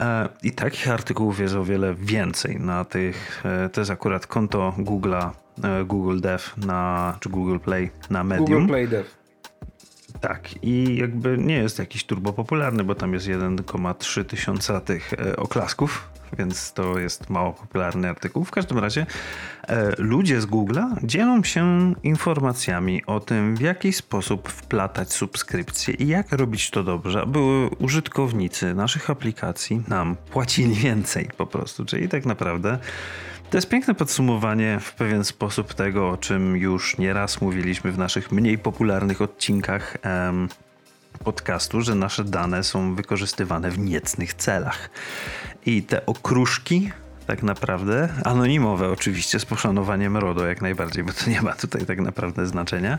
E, 0.00 0.28
I 0.42 0.52
takich 0.52 0.90
artykułów 0.90 1.40
jest 1.40 1.54
o 1.54 1.64
wiele 1.64 1.94
więcej 1.94 2.60
na 2.60 2.84
tych. 2.84 3.42
e, 3.44 3.68
To 3.68 3.80
jest 3.80 3.90
akurat 3.90 4.26
konto 4.26 4.74
Google'a, 4.78 5.30
e, 5.64 5.84
Google 5.84 6.20
Dev 6.20 6.44
na, 6.56 7.16
czy 7.20 7.28
Google 7.28 7.58
Play 7.58 7.90
na 8.10 8.24
Medium. 8.24 8.46
Google 8.60 8.66
Play 8.66 8.88
Dev. 8.88 9.08
Tak, 10.20 10.62
i 10.64 10.96
jakby 10.96 11.38
nie 11.38 11.54
jest 11.56 11.78
jakiś 11.78 12.04
turbo 12.04 12.32
popularny, 12.32 12.84
bo 12.84 12.94
tam 12.94 13.12
jest 13.14 13.26
1,3 13.26 14.24
tysiąca 14.24 14.80
tych 14.80 15.12
oklasków, 15.36 16.08
więc 16.38 16.72
to 16.72 16.98
jest 16.98 17.30
mało 17.30 17.52
popularny 17.52 18.08
artykuł. 18.08 18.44
W 18.44 18.50
każdym 18.50 18.78
razie 18.78 19.06
e, 19.68 19.92
ludzie 19.98 20.40
z 20.40 20.46
Google'a 20.46 20.96
dzielą 21.02 21.44
się 21.44 21.94
informacjami 22.02 23.06
o 23.06 23.20
tym, 23.20 23.56
w 23.56 23.60
jaki 23.60 23.92
sposób 23.92 24.48
wplatać 24.48 25.12
subskrypcje 25.12 25.94
i 25.94 26.08
jak 26.08 26.32
robić 26.32 26.70
to 26.70 26.82
dobrze, 26.82 27.22
aby 27.22 27.38
użytkownicy 27.78 28.74
naszych 28.74 29.10
aplikacji 29.10 29.82
nam 29.88 30.16
płacili 30.30 30.74
więcej 30.74 31.30
po 31.36 31.46
prostu. 31.46 31.84
Czyli 31.84 32.08
tak 32.08 32.26
naprawdę 32.26 32.78
to 33.50 33.56
jest 33.56 33.68
piękne 33.68 33.94
podsumowanie 33.94 34.78
w 34.80 34.94
pewien 34.94 35.24
sposób 35.24 35.74
tego, 35.74 36.10
o 36.10 36.16
czym 36.16 36.56
już 36.56 36.98
nieraz 36.98 37.40
mówiliśmy 37.40 37.92
w 37.92 37.98
naszych 37.98 38.32
mniej 38.32 38.58
popularnych 38.58 39.22
odcinkach 39.22 39.96
podcastu, 41.24 41.80
że 41.80 41.94
nasze 41.94 42.24
dane 42.24 42.64
są 42.64 42.94
wykorzystywane 42.94 43.70
w 43.70 43.78
niecnych 43.78 44.34
celach. 44.34 44.90
I 45.66 45.82
te 45.82 46.06
okruszki, 46.06 46.90
tak 47.26 47.42
naprawdę, 47.42 48.08
anonimowe 48.24 48.90
oczywiście, 48.90 49.40
z 49.40 49.44
poszanowaniem 49.44 50.16
RODO 50.16 50.46
jak 50.46 50.62
najbardziej, 50.62 51.04
bo 51.04 51.12
to 51.12 51.30
nie 51.30 51.42
ma 51.42 51.52
tutaj 51.52 51.86
tak 51.86 52.00
naprawdę 52.00 52.46
znaczenia, 52.46 52.98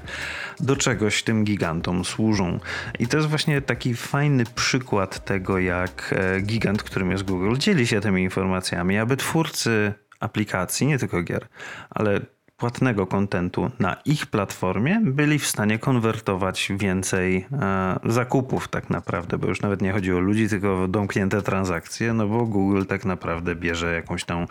do 0.60 0.76
czegoś 0.76 1.24
tym 1.24 1.44
gigantom 1.44 2.06
służą. 2.06 2.60
I 3.00 3.08
to 3.08 3.18
jest 3.18 3.30
właśnie 3.30 3.62
taki 3.62 3.96
fajny 3.96 4.44
przykład 4.56 5.26
tego, 5.26 5.60
jak 5.60 6.16
e, 6.18 6.42
gigant, 6.42 6.84
którym 6.84 7.12
jest 7.12 7.24
Google, 7.24 7.58
dzieli 7.58 7.88
się 7.88 8.02
tymi 8.02 8.24
informacjami, 8.24 8.98
aby 8.98 9.18
twórcy 9.18 9.94
aplikacji, 10.20 10.88
nie 10.88 11.00
tylko 11.00 11.24
gier, 11.24 11.48
ale 11.90 12.22
płatnego 12.58 13.08
kontentu 13.08 13.72
na 13.80 13.96
ich 14.06 14.26
platformie 14.26 15.02
byli 15.04 15.40
w 15.40 15.48
stanie 15.48 15.80
konwertować 15.80 16.72
więcej 16.78 17.46
e, 17.52 18.00
zakupów 18.06 18.68
tak 18.68 18.90
naprawdę, 18.90 19.38
bo 19.38 19.48
już 19.48 19.62
nawet 19.62 19.82
nie 19.82 19.92
chodzi 19.92 20.14
o 20.14 20.20
ludzi, 20.20 20.50
tylko 20.50 20.84
o 20.84 20.88
domknięte 20.88 21.42
transakcje, 21.42 22.14
no 22.14 22.28
bo 22.28 22.46
Google 22.46 22.84
tak 22.86 23.06
naprawdę 23.06 23.56
bierze 23.56 23.94
jakąś 23.94 24.26
tam 24.26 24.46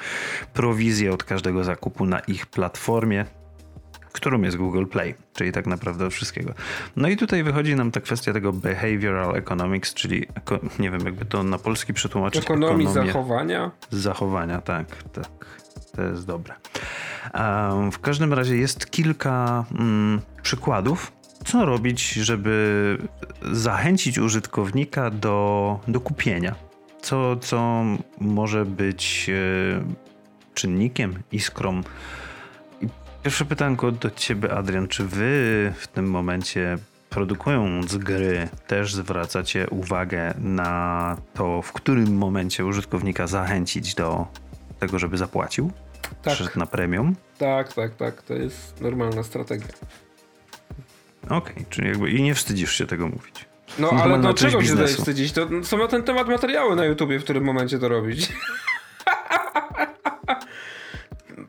prowizję 0.54 1.12
od 1.12 1.24
każdego 1.24 1.64
zakupu 1.64 2.06
na 2.06 2.18
ich 2.18 2.46
platformie, 2.46 3.24
którą 4.12 4.42
jest 4.42 4.56
Google 4.56 4.86
Play, 4.86 5.14
czyli 5.32 5.52
tak 5.52 5.66
naprawdę 5.66 6.06
od 6.06 6.12
wszystkiego. 6.12 6.54
No 6.96 7.08
i 7.08 7.16
tutaj 7.16 7.42
wychodzi 7.42 7.74
nam 7.74 7.90
ta 7.90 8.00
kwestia 8.00 8.32
tego 8.32 8.52
behavioral 8.52 9.36
economics, 9.36 9.94
czyli 9.94 10.26
nie 10.78 10.90
wiem 10.90 11.00
jakby 11.04 11.24
to 11.24 11.42
na 11.42 11.58
polski 11.58 11.94
przetłumaczyć. 11.94 12.42
Ekonomii 12.42 12.88
zachowania. 12.92 13.70
zachowania, 13.90 14.60
tak, 14.60 14.86
tak. 15.02 15.65
To 15.96 16.02
jest 16.02 16.26
dobre. 16.26 16.54
W 17.92 17.98
każdym 18.00 18.32
razie 18.32 18.56
jest 18.56 18.90
kilka 18.90 19.64
mm, 19.78 20.20
przykładów, 20.42 21.12
co 21.44 21.64
robić, 21.64 22.12
żeby 22.12 22.98
zachęcić 23.52 24.18
użytkownika 24.18 25.10
do, 25.10 25.80
do 25.88 26.00
kupienia. 26.00 26.54
Co, 27.02 27.36
co 27.36 27.84
może 28.20 28.64
być 28.64 29.30
e, 29.30 29.84
czynnikiem, 30.54 31.22
iskrą. 31.32 31.80
Pierwsze 33.22 33.44
pytanko 33.44 33.92
do 33.92 34.10
ciebie, 34.10 34.52
Adrian. 34.52 34.88
Czy 34.88 35.04
wy 35.04 35.72
w 35.76 35.86
tym 35.86 36.10
momencie 36.10 36.78
produkując 37.10 37.96
gry 37.96 38.48
też 38.66 38.94
zwracacie 38.94 39.66
uwagę 39.70 40.34
na 40.38 41.16
to, 41.34 41.62
w 41.62 41.72
którym 41.72 42.16
momencie 42.16 42.64
użytkownika 42.64 43.26
zachęcić 43.26 43.94
do 43.94 44.26
tego, 44.78 44.98
żeby 44.98 45.18
zapłacił? 45.18 45.72
Tak. 46.22 46.34
Przyszedł 46.34 46.58
na 46.58 46.66
premium? 46.66 47.16
Tak, 47.38 47.72
tak, 47.72 47.94
tak. 47.94 48.22
To 48.22 48.34
jest 48.34 48.80
normalna 48.80 49.22
strategia. 49.22 49.66
Okej, 51.30 51.66
czyli 51.70 51.88
jakby 51.88 52.10
i 52.10 52.22
nie 52.22 52.34
wstydzisz 52.34 52.72
się 52.72 52.86
tego 52.86 53.08
mówić. 53.08 53.46
No 53.78 53.90
ale 53.90 54.18
do 54.18 54.34
czego 54.34 54.50
się 54.50 54.68
tutaj 54.68 54.84
biznesu. 54.84 54.96
wstydzić? 54.98 55.32
To 55.32 55.48
są 55.62 55.78
na 55.78 55.88
ten 55.88 56.02
temat 56.02 56.28
materiały 56.28 56.76
na 56.76 56.84
YouTubie, 56.84 57.18
w 57.18 57.24
którym 57.24 57.44
momencie 57.44 57.78
to 57.78 57.88
robić. 57.88 58.32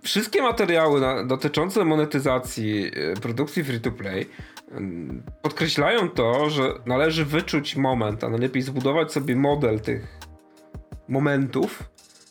Wszystkie 0.01 0.41
materiały 0.41 1.01
na, 1.01 1.23
dotyczące 1.23 1.85
monetyzacji 1.85 2.91
e, 2.95 3.15
produkcji 3.15 3.63
free-to-play 3.63 4.25
mm, 4.71 5.23
podkreślają 5.41 6.09
to, 6.09 6.49
że 6.49 6.73
należy 6.85 7.25
wyczuć 7.25 7.75
moment, 7.75 8.23
a 8.23 8.29
najlepiej 8.29 8.61
zbudować 8.61 9.13
sobie 9.13 9.35
model 9.35 9.79
tych 9.79 10.17
momentów, 11.07 11.83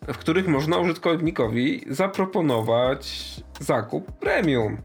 w 0.02 0.18
których 0.18 0.48
można 0.48 0.78
użytkownikowi 0.78 1.84
zaproponować 1.90 3.34
zakup 3.60 4.12
premium. 4.12 4.76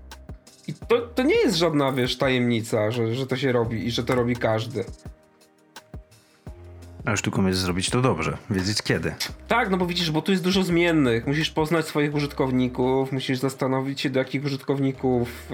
I 0.67 0.73
to, 0.73 1.01
to 1.01 1.23
nie 1.23 1.35
jest 1.35 1.57
żadna, 1.57 1.91
wiesz, 1.91 2.17
tajemnica, 2.17 2.91
że, 2.91 3.15
że 3.15 3.27
to 3.27 3.35
się 3.35 3.51
robi 3.51 3.87
i 3.87 3.91
że 3.91 4.03
to 4.03 4.15
robi 4.15 4.35
każdy. 4.35 4.85
A 7.05 7.15
sztuką 7.15 7.47
jest 7.47 7.59
zrobić 7.59 7.89
to 7.89 8.01
dobrze, 8.01 8.37
wiedzieć 8.49 8.81
kiedy. 8.81 9.13
Tak, 9.47 9.69
no 9.69 9.77
bo 9.77 9.85
widzisz, 9.85 10.11
bo 10.11 10.21
tu 10.21 10.31
jest 10.31 10.43
dużo 10.43 10.63
zmiennych. 10.63 11.27
Musisz 11.27 11.49
poznać 11.49 11.85
swoich 11.87 12.13
użytkowników, 12.15 13.11
musisz 13.11 13.39
zastanowić 13.39 14.01
się, 14.01 14.09
do 14.09 14.19
jakich 14.19 14.45
użytkowników. 14.45 15.49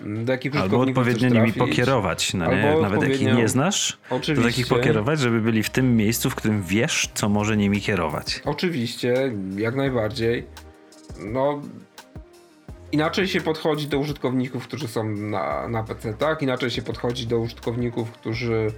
e, 0.00 0.24
Do 0.24 0.32
jakich 0.32 0.56
Albo 0.56 0.80
odpowiednio 0.80 1.28
nimi 1.28 1.52
pokierować, 1.52 2.34
no 2.34 2.50
nie? 2.54 2.56
Jak 2.56 2.80
nawet 2.80 3.02
jakich 3.02 3.16
odpowiednio- 3.18 3.36
nie 3.36 3.48
znasz, 3.48 3.98
to 4.08 4.16
Oczywiście. 4.16 4.48
takich 4.50 4.66
pokierować, 4.68 5.20
żeby 5.20 5.40
byli 5.40 5.62
w 5.62 5.70
tym 5.70 5.96
miejscu, 5.96 6.30
w 6.30 6.34
którym 6.34 6.62
wiesz, 6.62 7.08
co 7.14 7.28
może 7.28 7.56
nimi 7.56 7.80
kierować. 7.80 8.42
Oczywiście, 8.44 9.32
jak 9.56 9.74
najbardziej. 9.74 10.46
No. 11.24 11.60
inaczej 12.92 13.28
się 13.28 13.40
podchodzi 13.40 13.86
do 13.88 13.98
użytkowników, 13.98 14.64
którzy 14.68 14.88
są 14.88 15.04
na, 15.04 15.68
na 15.68 15.82
PC, 15.82 16.14
tak? 16.14 16.42
Inaczej 16.42 16.70
się 16.70 16.82
podchodzi 16.82 17.26
do 17.26 17.38
użytkowników, 17.38 18.10
którzy, 18.10 18.72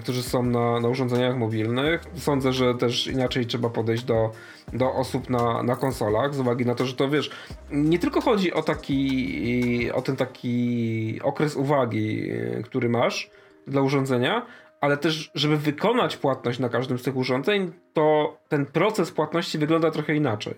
którzy 0.00 0.22
są 0.22 0.42
na, 0.42 0.80
na 0.80 0.88
urządzeniach 0.88 1.36
mobilnych. 1.36 2.04
Sądzę, 2.16 2.52
że 2.52 2.74
też 2.74 3.06
inaczej 3.06 3.46
trzeba 3.46 3.70
podejść 3.70 4.04
do, 4.04 4.32
do 4.72 4.92
osób 4.92 5.30
na, 5.30 5.62
na 5.62 5.76
konsolach, 5.76 6.34
z 6.34 6.40
uwagi 6.40 6.66
na 6.66 6.74
to, 6.74 6.86
że 6.86 6.94
to 6.94 7.08
wiesz, 7.08 7.30
nie 7.70 7.98
tylko 7.98 8.20
chodzi 8.20 8.52
o 8.52 8.62
taki, 8.62 9.92
o 9.92 10.02
ten 10.02 10.16
taki 10.16 11.20
okres 11.22 11.56
uwagi, 11.56 12.30
który 12.64 12.88
masz 12.88 13.30
dla 13.66 13.82
urządzenia, 13.82 14.46
ale 14.80 14.96
też, 14.96 15.30
żeby 15.34 15.56
wykonać 15.56 16.16
płatność 16.16 16.58
na 16.58 16.68
każdym 16.68 16.98
z 16.98 17.02
tych 17.02 17.16
urządzeń, 17.16 17.72
to 17.92 18.36
ten 18.48 18.66
proces 18.66 19.10
płatności 19.10 19.58
wygląda 19.58 19.90
trochę 19.90 20.14
inaczej. 20.14 20.54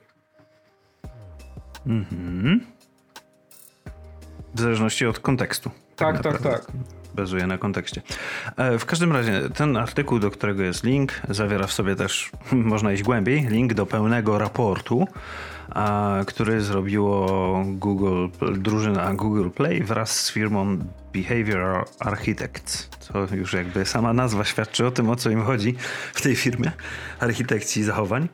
Mhm. 1.86 2.66
W 4.54 4.60
zależności 4.60 5.06
od 5.06 5.18
kontekstu. 5.18 5.70
Tak, 5.96 6.22
tak, 6.22 6.42
tak. 6.42 6.66
Bazuje 7.16 7.46
na 7.46 7.58
kontekście. 7.58 8.02
E, 8.56 8.78
w 8.78 8.86
każdym 8.86 9.12
razie, 9.12 9.42
ten 9.54 9.76
artykuł, 9.76 10.18
do 10.18 10.30
którego 10.30 10.62
jest 10.62 10.84
link, 10.84 11.12
zawiera 11.28 11.66
w 11.66 11.72
sobie 11.72 11.96
też, 11.96 12.30
można 12.52 12.92
iść 12.92 13.02
głębiej, 13.02 13.46
link 13.48 13.74
do 13.74 13.86
pełnego 13.86 14.38
raportu, 14.38 15.08
który 16.26 16.60
zrobiło 16.60 17.62
Google, 17.66 18.28
drużyna 18.52 19.14
Google 19.14 19.50
Play 19.50 19.82
wraz 19.82 20.20
z 20.20 20.32
firmą 20.32 20.78
Behavioral 21.14 21.84
Architects. 22.00 22.88
Co 23.00 23.34
już 23.34 23.52
jakby 23.52 23.84
sama 23.84 24.12
nazwa 24.12 24.44
świadczy 24.44 24.86
o 24.86 24.90
tym, 24.90 25.10
o 25.10 25.16
co 25.16 25.30
im 25.30 25.42
chodzi 25.42 25.74
w 26.14 26.22
tej 26.22 26.36
firmie, 26.36 26.72
architekcji 27.20 27.84
zachowań. 27.84 28.28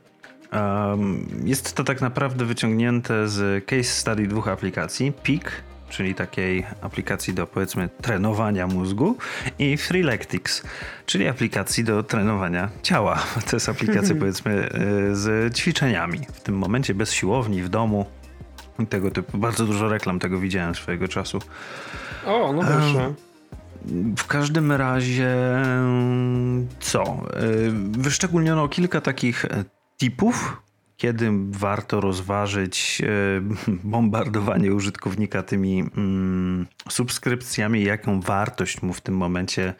Jest 1.44 1.74
to 1.74 1.84
tak 1.84 2.00
naprawdę 2.00 2.44
wyciągnięte 2.44 3.28
z 3.28 3.64
case 3.64 3.84
study 3.84 4.26
dwóch 4.26 4.48
aplikacji, 4.48 5.12
Peak 5.12 5.62
czyli 5.92 6.14
takiej 6.14 6.66
aplikacji 6.80 7.34
do 7.34 7.46
powiedzmy 7.46 7.88
trenowania 8.02 8.66
mózgu 8.66 9.16
i 9.58 9.76
Freeletics, 9.76 10.62
czyli 11.06 11.28
aplikacji 11.28 11.84
do 11.84 12.02
trenowania 12.02 12.68
ciała. 12.82 13.22
To 13.50 13.56
jest 13.56 13.68
aplikacja 13.68 14.14
powiedzmy 14.20 14.68
y, 15.10 15.16
z 15.16 15.54
ćwiczeniami. 15.56 16.20
W 16.32 16.40
tym 16.40 16.58
momencie 16.58 16.94
bez 16.94 17.12
siłowni, 17.12 17.62
w 17.62 17.68
domu. 17.68 18.06
Tego 18.88 19.10
typu. 19.10 19.38
Bardzo 19.38 19.66
dużo 19.66 19.88
reklam 19.88 20.18
tego 20.18 20.38
widziałem 20.38 20.74
swojego 20.74 21.08
czasu. 21.08 21.38
O, 22.26 22.52
no 22.52 22.62
proszę. 22.62 23.14
W 24.16 24.26
każdym 24.26 24.72
razie, 24.72 25.34
co? 26.80 27.02
Y, 27.02 27.70
wyszczególniono 27.98 28.68
kilka 28.68 29.00
takich 29.00 29.46
tipów, 29.98 30.62
kiedy 31.02 31.30
warto 31.50 32.00
rozważyć 32.00 33.02
e, 33.04 33.76
bombardowanie 33.84 34.74
użytkownika 34.74 35.42
tymi 35.42 35.84
mm, 35.96 36.66
subskrypcjami, 36.88 37.84
jaką 37.84 38.20
wartość 38.20 38.82
mu 38.82 38.92
w 38.92 39.00
tym 39.00 39.16
momencie 39.16 39.74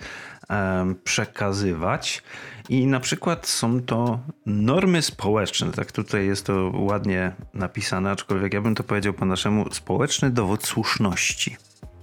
przekazywać. 1.04 2.22
I 2.68 2.86
na 2.86 3.00
przykład 3.00 3.46
są 3.46 3.82
to 3.82 4.20
normy 4.46 5.02
społeczne, 5.02 5.72
tak 5.72 5.92
tutaj 5.92 6.26
jest 6.26 6.46
to 6.46 6.72
ładnie 6.74 7.32
napisane, 7.54 8.10
aczkolwiek 8.10 8.54
ja 8.54 8.60
bym 8.60 8.74
to 8.74 8.84
powiedział 8.84 9.12
po 9.12 9.24
naszemu 9.24 9.72
społeczny 9.72 10.30
dowód 10.30 10.66
słuszności. 10.66 11.56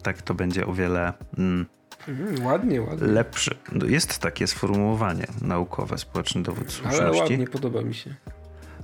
Tak 0.04 0.22
to 0.22 0.34
będzie 0.34 0.66
o 0.66 0.74
wiele 0.74 1.14
mm, 1.38 1.66
mm, 2.08 2.46
ładnie, 2.46 2.82
ładnie. 2.82 3.08
lepszy. 3.08 3.56
Jest 3.88 4.20
takie 4.20 4.48
sformułowanie 4.48 5.28
naukowe, 5.42 5.98
społeczny 5.98 6.44
dowód 6.44 6.72
słuszności. 6.72 7.02
Ale 7.02 7.12
ładnie, 7.12 7.48
podoba 7.48 7.82
mi 7.82 7.94
się. 7.94 8.16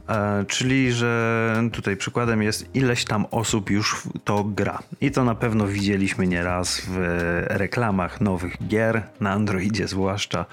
E, 0.10 0.46
czyli, 0.48 0.92
że 0.92 1.70
tutaj 1.74 1.98
przykładem 1.98 2.42
jest 2.42 2.76
ileś 2.76 3.06
tam 3.06 3.26
osób 3.32 3.70
już 3.70 4.04
to 4.24 4.44
gra. 4.44 4.80
I 5.02 5.12
to 5.12 5.24
na 5.24 5.36
pewno 5.36 5.68
widzieliśmy 5.68 6.28
nieraz 6.28 6.82
w 6.88 6.98
reklamach 7.48 8.22
nowych 8.22 8.68
gier, 8.68 9.04
na 9.20 9.32
Androidzie 9.32 9.88
zwłaszcza, 9.88 10.46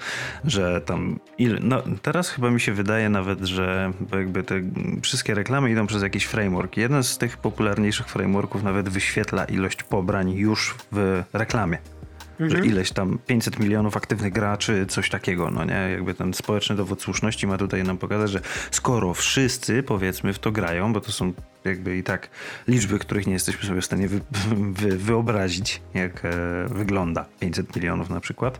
że 0.45 0.81
tam 0.81 1.19
ile, 1.37 1.59
no 1.61 1.83
teraz 2.01 2.29
chyba 2.29 2.51
mi 2.51 2.61
się 2.61 2.73
wydaje 2.73 3.09
nawet, 3.09 3.39
że 3.39 3.91
jakby 4.11 4.43
te 4.43 4.61
wszystkie 5.01 5.33
reklamy 5.33 5.71
idą 5.71 5.87
przez 5.87 6.01
jakiś 6.01 6.25
framework. 6.25 6.77
Jeden 6.77 7.03
z 7.03 7.17
tych 7.17 7.37
popularniejszych 7.37 8.07
frameworków 8.07 8.63
nawet 8.63 8.89
wyświetla 8.89 9.45
ilość 9.45 9.83
pobrań 9.83 10.31
już 10.31 10.75
w 10.91 11.23
reklamie 11.33 11.92
mhm. 12.39 12.49
że 12.49 12.65
ileś 12.65 12.91
tam 12.91 13.19
500 13.27 13.59
milionów 13.59 13.97
aktywnych 13.97 14.33
graczy, 14.33 14.85
coś 14.85 15.09
takiego, 15.09 15.51
no 15.51 15.65
nie? 15.65 15.89
Jakby 15.91 16.13
ten 16.13 16.33
społeczny 16.33 16.75
dowód 16.75 17.01
słuszności 17.01 17.47
ma 17.47 17.57
tutaj 17.57 17.83
nam 17.83 17.97
pokazać, 17.97 18.31
że 18.31 18.41
skoro 18.71 19.13
wszyscy 19.13 19.83
powiedzmy 19.83 20.33
w 20.33 20.39
to 20.39 20.51
grają, 20.51 20.93
bo 20.93 21.01
to 21.01 21.11
są 21.11 21.33
jakby 21.65 21.97
i 21.97 22.03
tak 22.03 22.29
liczby, 22.67 22.99
których 22.99 23.27
nie 23.27 23.33
jesteśmy 23.33 23.67
sobie 23.67 23.81
w 23.81 23.85
stanie 23.85 24.07
wy, 24.07 24.21
wy, 24.81 24.97
wyobrazić, 24.97 25.81
jak 25.93 26.25
e, 26.25 26.29
wygląda 26.67 27.25
500 27.39 27.75
milionów 27.75 28.09
na 28.09 28.19
przykład 28.19 28.59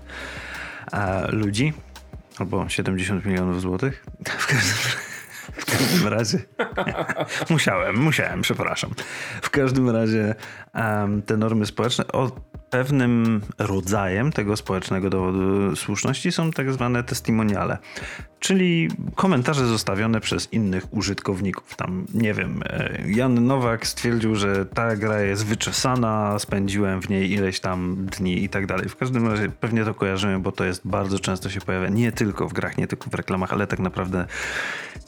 e, 0.94 1.32
ludzi, 1.32 1.74
albo 2.38 2.70
70 2.70 3.26
milionów 3.26 3.62
złotych. 3.62 4.06
W 4.40 4.48
każdym 4.48 5.14
w 5.54 5.66
każdym 5.66 6.08
razie. 6.08 6.40
musiałem, 7.50 7.98
musiałem, 7.98 8.42
przepraszam. 8.42 8.92
W 9.42 9.50
każdym 9.50 9.90
razie 9.90 10.36
um, 10.76 11.22
te 11.22 11.38
normy 11.38 11.66
społeczne 11.66 12.08
o 12.08 12.32
pewnym 12.74 13.42
rodzajem 13.60 14.32
tego 14.32 14.58
społecznego 14.58 15.10
dowodu 15.10 15.76
słuszności 15.76 16.32
są 16.32 16.52
tak 16.52 16.74
zwane 16.74 17.04
testimoniale, 17.04 17.78
czyli 18.40 18.90
komentarze 19.16 19.68
zostawione 19.68 20.22
przez 20.22 20.54
innych 20.54 20.94
użytkowników. 20.94 21.76
Tam, 21.76 22.06
nie 22.14 22.34
wiem, 22.34 22.64
e, 22.66 23.00
Jan 23.08 23.48
Nowak 23.48 23.88
stwierdził, 23.88 24.36
że 24.36 24.66
ta 24.66 24.96
gra 24.96 25.22
jest 25.22 25.46
wyczesana, 25.46 26.40
spędziłem 26.40 27.02
w 27.02 27.10
niej 27.10 27.32
ileś 27.32 27.60
tam 27.60 28.06
dni 28.06 28.44
i 28.44 28.50
tak 28.50 28.66
dalej. 28.66 28.90
W 28.90 28.96
każdym 28.96 29.28
razie 29.28 29.50
pewnie 29.50 29.86
to 29.86 29.94
kojarzymy, 29.94 30.40
bo 30.40 30.52
to 30.52 30.66
jest 30.66 30.82
bardzo 30.88 31.20
często 31.20 31.50
się 31.50 31.62
pojawia 31.62 31.90
nie 31.90 32.12
tylko 32.12 32.48
w 32.48 32.54
grach, 32.54 32.78
nie 32.78 32.88
tylko 32.88 33.10
w 33.10 33.14
reklamach, 33.14 33.54
ale 33.54 33.68
tak 33.68 33.80
naprawdę 33.80 34.26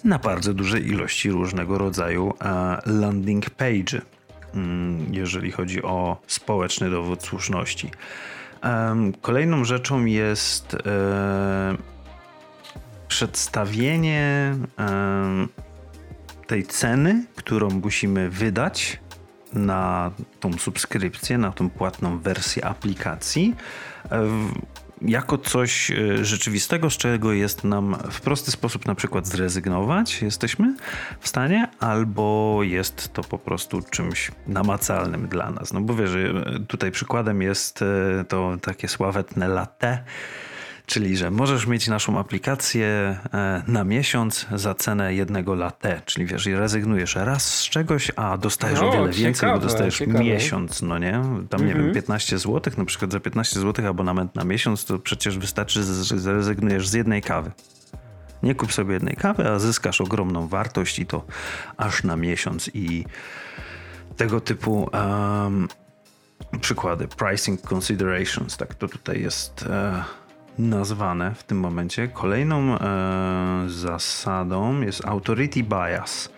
na 0.04 0.20
bardzo 0.20 0.54
dużej 0.54 0.88
ilości 0.88 1.32
różnego 1.32 1.78
rodzaju 1.78 2.34
e, 2.42 2.82
landing 2.86 3.50
page 3.50 4.02
jeżeli 5.12 5.52
chodzi 5.52 5.84
o 5.84 6.18
społeczny 6.28 6.90
dowód 6.90 7.24
słuszności. 7.24 7.92
Kolejną 9.22 9.64
rzeczą 9.64 10.06
jest 10.06 10.74
e, 10.74 11.78
przedstawienie 13.08 14.56
tej 16.48 16.66
ceny, 16.66 17.26
którą 17.36 17.70
musimy 17.70 18.30
wydać 18.30 19.00
na 19.54 20.12
tą 20.40 20.54
subskrypcję, 20.54 21.38
na 21.38 21.52
tą 21.52 21.70
płatną 21.70 22.20
wersję 22.20 22.66
aplikacji 22.66 23.56
jako 25.02 25.38
coś 25.38 25.92
e, 25.92 26.26
rzeczywistego, 26.26 26.90
z 26.90 26.98
czego 26.98 27.34
jest 27.34 27.64
nam 27.64 27.98
w 28.12 28.22
prosty 28.22 28.52
sposób 28.52 28.86
na 28.86 28.96
przykład 28.96 29.28
zrezygnować, 29.28 30.22
jesteśmy 30.22 30.76
w 31.20 31.28
stanie, 31.28 31.65
albo 31.80 32.60
jest 32.64 33.14
to 33.14 33.24
po 33.24 33.38
prostu 33.38 33.82
czymś 33.82 34.32
namacalnym 34.48 35.28
dla 35.28 35.52
nas. 35.52 35.74
No 35.74 35.82
bo 35.82 35.96
wiesz, 35.96 36.12
e, 36.16 36.60
tutaj 36.68 36.92
przykładem 36.92 37.42
jest 37.42 37.82
e, 37.82 38.26
to 38.28 38.58
takie 38.62 38.88
sławetne 38.88 39.48
latte, 39.48 40.04
Czyli, 40.86 41.18
że 41.18 41.32
możesz 41.32 41.68
mieć 41.68 41.88
naszą 41.88 42.20
aplikację 42.20 43.18
e, 43.34 43.64
na 43.68 43.84
miesiąc 43.84 44.46
za 44.56 44.76
cenę 44.76 45.14
jednego 45.14 45.56
latte. 45.56 46.02
Czyli 46.06 46.26
wiesz, 46.26 46.46
rezygnujesz 46.46 47.16
raz 47.16 47.60
z 47.60 47.70
czegoś, 47.70 48.12
a 48.16 48.38
dostajesz 48.38 48.82
no, 48.82 48.90
o 48.90 48.92
wiele 48.92 49.06
ciekawe, 49.06 49.24
więcej, 49.24 49.50
bo 49.50 49.60
dostajesz 49.60 49.98
ciekawe. 49.98 50.24
miesiąc, 50.24 50.82
no 50.82 50.98
nie? 50.98 51.22
Tam 51.50 51.68
nie 51.68 51.74
wiem, 51.74 51.94
15 51.94 52.36
mhm. 52.36 52.54
zł, 52.54 52.74
na 52.78 52.86
przykład 52.86 53.12
za 53.12 53.20
15 53.20 53.60
zł 53.60 53.88
abonament 53.88 54.36
na 54.36 54.44
miesiąc, 54.44 54.86
to 54.86 55.00
przecież 55.00 55.38
wystarczy, 55.38 55.84
że 55.84 56.20
zrezygnujesz 56.20 56.88
z 56.88 56.94
jednej 56.94 57.22
kawy. 57.22 57.52
Nie 58.46 58.56
kup 58.56 58.74
sobie 58.74 58.94
jednej 58.94 59.16
kawy, 59.16 59.50
a 59.50 59.60
zyskasz 59.60 60.02
ogromną 60.02 60.48
wartość 60.48 61.00
i 61.00 61.06
to 61.06 61.26
aż 61.78 62.04
na 62.04 62.16
miesiąc 62.16 62.70
i 62.74 63.06
tego 64.18 64.42
typu 64.42 64.90
um, 64.94 65.68
przykłady. 66.62 67.08
Pricing 67.08 67.62
considerations, 67.74 68.58
tak 68.58 68.76
to 68.76 68.88
tutaj 68.88 69.22
jest... 69.22 69.62
Uh, 69.62 70.26
nazwane 70.60 71.36
w 71.36 71.44
tym 71.44 71.60
momencie. 71.60 72.08
Kolejną 72.08 72.78
e, 72.80 72.80
zasadą 73.68 74.82
jest 74.82 75.06
authority 75.06 75.64
bias. 75.64 76.30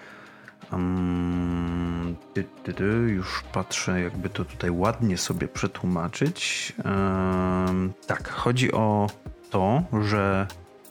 Um, 0.72 2.15
ty, 2.34 2.43
ty, 2.63 2.74
ty, 2.74 2.84
już 2.84 3.43
patrzę, 3.54 4.02
jakby 4.02 4.30
to 4.30 4.46
tutaj 4.46 4.72
ładnie 4.72 5.17
sobie 5.17 5.48
przetłumaczyć. 5.48 6.74
Um, 6.86 7.93
tak, 8.08 8.30
chodzi 8.30 8.72
o 8.72 9.10
to, 9.50 9.84
że 10.04 10.48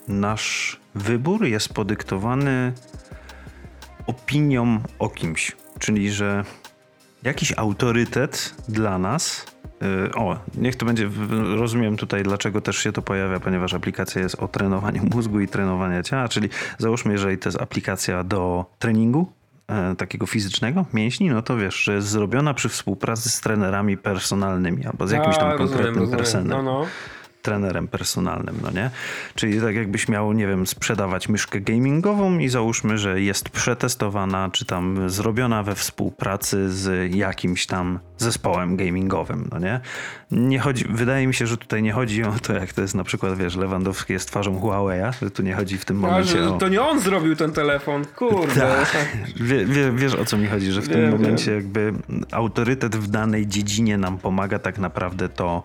nasz 0.09 0.81
wybór 0.95 1.45
jest 1.45 1.75
podyktowany 1.75 2.73
opinią 4.07 4.81
o 4.99 5.09
kimś, 5.09 5.53
czyli 5.79 6.13
że 6.13 6.45
jakiś 7.23 7.53
autorytet 7.57 8.55
dla 8.69 8.99
nas 8.99 9.57
Y, 9.83 10.15
o, 10.15 10.37
niech 10.55 10.77
to 10.77 10.87
będzie, 10.87 11.11
rozumiem 11.57 11.97
tutaj 11.97 12.23
dlaczego 12.23 12.61
też 12.61 12.77
się 12.77 12.93
to 12.93 13.03
pojawia, 13.03 13.41
ponieważ 13.41 13.75
aplikacja 13.75 14.23
jest 14.23 14.35
o 14.35 14.49
trenowaniu 14.49 15.03
mózgu 15.15 15.41
i 15.41 15.49
trenowaniu 15.49 16.03
ciała, 16.03 16.29
czyli 16.29 16.49
załóżmy, 16.79 17.13
jeżeli 17.13 17.39
to 17.39 17.49
jest 17.49 17.61
aplikacja 17.61 18.25
do 18.25 18.65
treningu, 18.79 19.33
e, 19.69 19.97
takiego 19.97 20.27
fizycznego 20.27 20.85
mięśni, 20.93 21.31
no 21.31 21.43
to 21.43 21.57
wiesz, 21.57 21.75
że 21.75 21.95
jest 21.95 22.09
zrobiona 22.09 22.55
przy 22.55 22.69
współpracy 22.69 23.31
z 23.31 23.41
trenerami 23.41 23.97
personalnymi 23.97 24.87
albo 24.87 25.07
z 25.07 25.11
jakimś 25.11 25.37
tam 25.37 25.49
A, 25.49 25.53
rozumiem, 25.53 25.69
konkretnym 25.69 26.03
rozumiem. 26.03 26.19
personelem 26.19 26.65
No, 26.65 26.73
no. 26.73 26.87
Trenerem 27.47 27.89
personalnym, 27.89 28.57
no 28.63 28.71
nie? 28.71 28.91
Czyli 29.35 29.61
tak 29.61 29.75
jakbyś 29.75 30.09
miał, 30.09 30.33
nie 30.33 30.47
wiem, 30.47 30.67
sprzedawać 30.67 31.29
myszkę 31.29 31.61
gamingową 31.61 32.39
i 32.39 32.49
załóżmy, 32.49 32.99
że 32.99 33.21
jest 33.21 33.49
przetestowana, 33.49 34.51
czy 34.53 34.65
tam 34.65 35.11
zrobiona 35.11 35.63
we 35.63 35.75
współpracy 35.75 36.73
z 36.73 37.15
jakimś 37.15 37.67
tam 37.67 37.99
zespołem 38.19 38.77
gamingowym, 38.77 39.49
no 39.53 39.59
nie? 39.59 39.81
Nie 40.31 40.59
chodzi, 40.59 40.85
wydaje 40.91 41.27
mi 41.27 41.35
się, 41.35 41.47
że 41.47 41.57
tutaj 41.57 41.83
nie 41.83 41.93
chodzi 41.93 42.25
o 42.25 42.33
to, 42.43 42.53
jak 42.53 42.73
to 42.73 42.83
jest 42.83 42.95
na 42.95 43.05
przykład, 43.05 43.39
wiesz, 43.39 43.57
Lewandowski 43.57 44.13
jest 44.13 44.29
twarzą 44.29 44.61
Huawei'a, 44.61 45.13
że 45.23 45.31
tu 45.31 45.43
nie 45.43 45.55
chodzi 45.55 45.79
w 45.79 45.85
tym 45.85 46.05
A, 46.05 46.09
momencie 46.09 46.45
o... 46.49 46.59
to 46.59 46.69
nie 46.69 46.83
on 46.83 47.01
zrobił 47.01 47.37
ten 47.37 47.53
telefon, 47.53 48.05
kurde. 48.05 48.77
Tak. 48.93 49.17
Wie, 49.37 49.65
wie, 49.67 49.93
wiesz 49.93 50.15
o 50.15 50.25
co 50.25 50.37
mi 50.39 50.47
chodzi, 50.47 50.73
że 50.73 50.83
w 50.83 50.89
tym 50.89 51.01
Wiem, 51.01 51.11
momencie 51.11 51.51
wiem. 51.51 51.55
jakby 51.55 51.93
autorytet 52.33 52.97
w 52.97 53.09
danej 53.09 53.47
dziedzinie 53.47 53.99
nam 53.99 54.19
pomaga 54.19 54.59
tak 54.59 54.79
naprawdę 54.79 55.29
to 55.29 55.63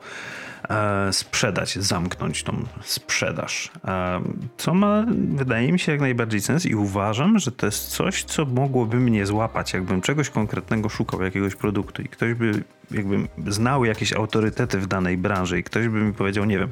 sprzedać, 1.12 1.76
zamknąć 1.76 2.43
tą 2.43 2.65
sprzedaż. 2.84 3.71
E, 3.88 4.21
co 4.58 4.74
ma, 4.74 5.06
wydaje 5.36 5.71
mi 5.71 5.80
się, 5.80 5.91
jak 5.91 6.02
najbardziej 6.02 6.41
sens 6.41 6.65
i 6.65 6.76
uważam, 6.76 7.39
że 7.39 7.52
to 7.52 7.65
jest 7.65 7.88
coś, 7.88 8.24
co 8.24 8.45
mogłoby 8.45 8.97
mnie 8.97 9.26
złapać, 9.26 9.74
jakbym 9.74 10.02
czegoś 10.02 10.30
konkretnego 10.30 10.89
szukał, 10.89 11.21
jakiegoś 11.21 11.56
produktu 11.56 12.02
i 12.02 12.06
ktoś 12.06 12.34
by 12.34 12.63
jakbym 12.93 13.27
znał 13.47 13.86
jakieś 13.86 14.13
autorytety 14.13 14.80
w 14.80 14.88
danej 14.88 15.17
branży 15.17 15.60
i 15.60 15.63
ktoś 15.63 15.88
by 15.88 16.01
mi 16.01 16.13
powiedział, 16.13 16.45
nie 16.45 16.60
wiem, 16.60 16.69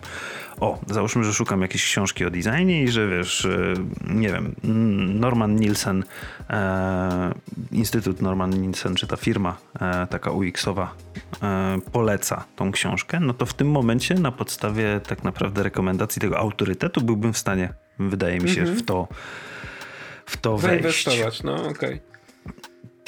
o, 0.59 0.79
załóżmy, 0.87 1.23
że 1.23 1.33
szukam 1.33 1.61
jakiejś 1.61 1.85
książki 1.85 2.25
o 2.25 2.29
designie 2.29 2.83
i 2.83 2.87
że 2.87 3.07
wiesz, 3.07 3.45
e, 3.45 3.73
nie 4.13 4.29
wiem, 4.29 4.55
Norman 5.19 5.55
Nielsen, 5.55 6.03
e, 6.49 7.33
Instytut 7.71 8.21
Norman 8.21 8.61
Nielsen, 8.61 8.95
czy 8.95 9.07
ta 9.07 9.17
firma 9.17 9.57
e, 9.81 10.07
taka 10.07 10.31
UX-owa 10.31 10.93
e, 11.43 11.77
poleca 11.91 12.45
tą 12.55 12.71
książkę, 12.71 13.19
no 13.19 13.33
to 13.33 13.45
w 13.45 13.53
tym 13.53 13.71
momencie 13.71 14.15
na 14.15 14.31
podstawie 14.31 15.01
tak 15.07 15.23
naprawdę 15.23 15.63
rekomendacji 15.63 16.21
tego 16.21 16.37
autorytetu 16.37 17.01
byłbym 17.01 17.33
w 17.33 17.37
stanie, 17.37 17.73
wydaje 17.99 18.39
mi 18.39 18.49
się, 18.49 18.65
w 18.65 18.85
to 18.85 19.07
w 20.25 20.37
to 20.37 20.57
wejść. 20.57 21.03
Zainwestować, 21.03 21.43
no 21.43 21.67
okej. 21.67 22.08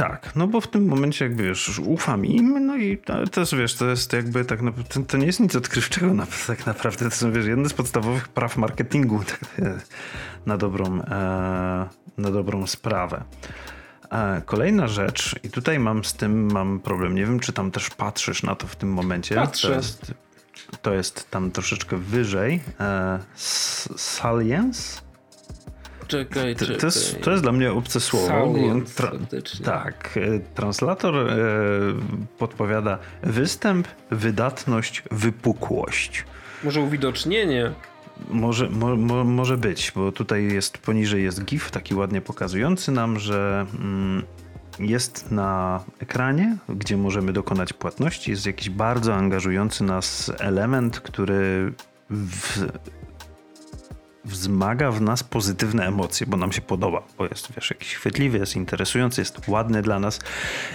Tak, 0.02 0.36
no 0.36 0.48
bo 0.48 0.62
w 0.62 0.68
tym 0.68 0.88
momencie 0.88 1.26
jakby 1.26 1.44
wiesz, 1.44 1.80
ufam 1.80 2.26
im, 2.26 2.66
no 2.66 2.78
i 2.78 2.98
też 3.32 3.56
wiesz, 3.56 3.76
to 3.76 3.86
jest 3.86 4.14
jakby 4.14 4.46
tak 4.46 4.62
naprawdę, 4.62 4.94
to, 4.94 5.02
to 5.02 5.18
nie 5.18 5.26
jest 5.26 5.40
nic 5.40 5.56
odkrywczego 5.56 6.14
na, 6.14 6.28
tak 6.48 6.66
naprawdę, 6.66 7.10
to 7.10 7.16
są 7.16 7.32
wiesz, 7.32 7.46
jedne 7.46 7.70
z 7.70 7.74
podstawowych 7.74 8.28
praw 8.28 8.58
marketingu 8.58 9.22
tak, 9.32 9.40
na 10.46 10.58
dobrą, 10.58 11.02
e, 11.02 11.88
na 12.18 12.32
dobrą 12.32 12.68
sprawę. 12.68 13.24
E, 14.12 14.42
Kolejna 14.46 14.88
rzecz, 14.88 15.40
i 15.44 15.50
tutaj 15.50 15.80
mam 15.80 16.04
z 16.04 16.14
tym 16.14 16.52
mam 16.52 16.80
problem. 16.80 17.16
Nie 17.16 17.26
wiem, 17.26 17.40
czy 17.40 17.54
tam 17.54 17.72
też 17.72 17.90
patrzysz 17.90 18.44
na 18.44 18.56
to 18.56 18.68
w 18.68 18.76
tym 18.76 18.94
momencie. 18.94 19.36
Patrzę. 19.36 19.68
To 19.68 19.74
jest, 19.74 20.14
to 20.82 20.94
jest 20.94 21.32
tam 21.32 21.52
troszeczkę 21.52 21.98
wyżej. 21.98 22.62
E, 22.80 23.20
Salience? 23.98 25.02
Czekaj, 26.12 26.56
To, 26.56 26.65
czekaj. 26.65 26.80
to, 26.80 26.86
jest, 26.86 27.21
to 27.21 27.32
jest 27.32 27.43
dla 27.43 27.52
mnie 27.52 27.71
obce 27.71 28.00
słowo. 28.00 28.54
Tra- 28.95 29.63
tak. 29.63 30.17
e, 30.17 30.39
Translator 30.56 31.15
e, 31.15 31.36
podpowiada 32.38 32.97
występ, 33.24 33.88
wydatność, 34.12 35.04
wypukłość. 35.12 36.26
Może 36.63 36.82
uwidocznienie. 36.82 37.71
Może, 38.30 38.69
mo, 38.69 38.95
mo, 38.95 39.24
może 39.24 39.58
być, 39.58 39.91
bo 39.95 40.12
tutaj 40.12 40.54
jest 40.54 40.78
poniżej 40.78 41.24
jest 41.24 41.45
GIF 41.45 41.71
taki 41.71 41.95
ładnie 41.95 42.21
pokazujący 42.21 42.91
nam, 42.91 43.19
że 43.19 43.65
mm, 43.80 44.24
jest 44.80 45.32
na 45.32 45.84
ekranie, 46.00 46.58
gdzie 46.69 46.97
możemy 46.97 47.34
dokonać 47.34 47.74
płatności, 47.74 48.32
jest 48.32 48.45
jakiś 48.45 48.69
bardzo 48.69 49.15
angażujący 49.15 49.84
nas 49.84 50.32
element, 50.39 51.00
który 51.00 51.74
w, 52.10 52.67
wzmaga 54.26 54.92
w 54.92 55.02
nas 55.02 55.24
pozytywne 55.24 55.88
emocje, 55.88 56.28
bo 56.28 56.38
nam 56.38 56.52
się 56.52 56.62
podoba, 56.62 57.04
bo 57.18 57.26
jest 57.26 57.54
wiesz, 57.56 57.70
jakiś 57.70 57.96
chwytliwy, 57.96 58.38
jest 58.38 58.56
interesujący, 58.56 59.22
jest 59.22 59.48
ładny 59.48 59.82
dla 59.82 60.00
nas 60.00 60.20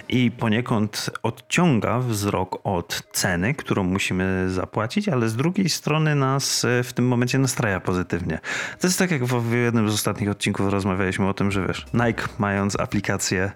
i 0.09 0.31
poniekąd 0.31 1.11
odciąga 1.23 1.99
wzrok 1.99 2.59
od 2.65 3.03
ceny, 3.13 3.55
którą 3.55 3.85
musimy 3.85 4.51
zapłacić, 4.51 5.09
ale 5.09 5.29
z 5.29 5.37
drugiej 5.37 5.69
strony 5.69 6.15
nas 6.15 6.65
e, 6.65 6.83
w 6.83 6.93
tym 6.93 7.09
momencie 7.09 7.39
nastraja 7.39 7.81
pozytywnie. 7.81 8.39
To 8.81 8.87
jest 8.87 8.99
tak 8.99 9.11
jak 9.11 9.25
w 9.25 9.53
jednym 9.53 9.91
z 9.91 9.95
ostatnich 9.95 10.31
odcinków 10.31 10.69
rozmawialiśmy 10.69 11.29
o 11.29 11.35
tym, 11.35 11.51
że 11.51 11.67
wiesz, 11.67 11.87
Nike 11.95 12.29
mając 12.39 12.81
aplikację 12.81 13.53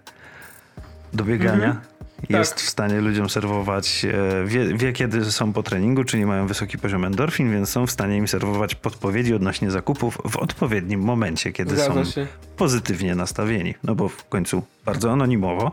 do 1.12 1.24
biegania, 1.24 1.66
jest 1.66 1.89
Tak. 2.28 2.46
w 2.46 2.68
stanie 2.68 3.00
ludziom 3.00 3.30
serwować, 3.30 4.04
e, 4.04 4.44
wie, 4.46 4.78
wie 4.78 4.92
kiedy 4.92 5.32
są 5.32 5.52
po 5.52 5.62
treningu, 5.62 6.04
czyli 6.04 6.26
mają 6.26 6.46
wysoki 6.46 6.78
poziom 6.78 7.04
endorfin, 7.04 7.52
więc 7.52 7.68
są 7.68 7.86
w 7.86 7.90
stanie 7.90 8.16
im 8.16 8.28
serwować 8.28 8.74
podpowiedzi 8.74 9.34
odnośnie 9.34 9.70
zakupów 9.70 10.18
w 10.24 10.36
odpowiednim 10.36 11.00
momencie, 11.00 11.52
kiedy 11.52 11.74
Zgadza 11.76 12.04
są 12.04 12.04
się. 12.04 12.26
pozytywnie 12.56 13.14
nastawieni. 13.14 13.74
No 13.82 13.94
bo 13.94 14.08
w 14.08 14.28
końcu 14.28 14.62
bardzo 14.84 15.12
anonimowo 15.12 15.72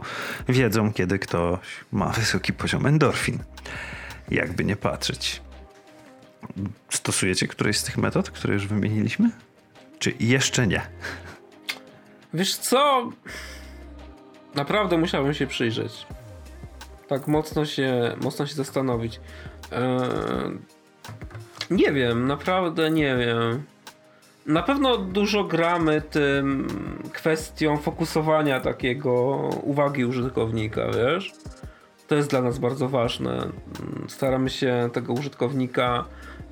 wiedzą, 0.49 0.93
kiedy 0.93 1.19
ktoś 1.19 1.59
ma 1.91 2.09
wysoki 2.09 2.53
poziom 2.53 2.85
endorfin. 2.85 3.39
Jakby 4.31 4.65
nie 4.65 4.75
patrzeć. 4.75 5.41
Stosujecie 6.89 7.47
któreś 7.47 7.77
z 7.77 7.83
tych 7.83 7.97
metod, 7.97 8.29
które 8.31 8.53
już 8.53 8.67
wymieniliśmy? 8.67 9.29
Czy 9.99 10.13
jeszcze 10.19 10.67
nie? 10.67 10.81
Wiesz 12.33 12.55
co? 12.57 13.09
Naprawdę 14.55 14.97
musiałbym 14.97 15.33
się 15.33 15.47
przyjrzeć. 15.47 16.07
Tak 17.07 17.27
mocno 17.27 17.65
się, 17.65 18.15
mocno 18.21 18.47
się 18.47 18.55
zastanowić. 18.55 19.19
Eee, 19.71 20.57
nie 21.69 21.91
wiem, 21.91 22.27
naprawdę 22.27 22.91
nie 22.91 23.17
wiem. 23.17 23.63
Na 24.45 24.63
pewno 24.63 24.97
dużo 24.97 25.43
gramy 25.43 26.01
tym 26.01 26.67
kwestią 27.13 27.77
fokusowania 27.77 28.59
takiego 28.59 29.11
uwagi 29.63 30.05
użytkownika, 30.05 30.81
wiesz? 30.87 31.33
To 32.07 32.15
jest 32.15 32.29
dla 32.29 32.41
nas 32.41 32.59
bardzo 32.59 32.89
ważne. 32.89 33.31
Mm, 33.33 33.53
Staramy 34.07 34.49
się 34.49 34.89
tego 34.93 35.13
użytkownika 35.13 36.05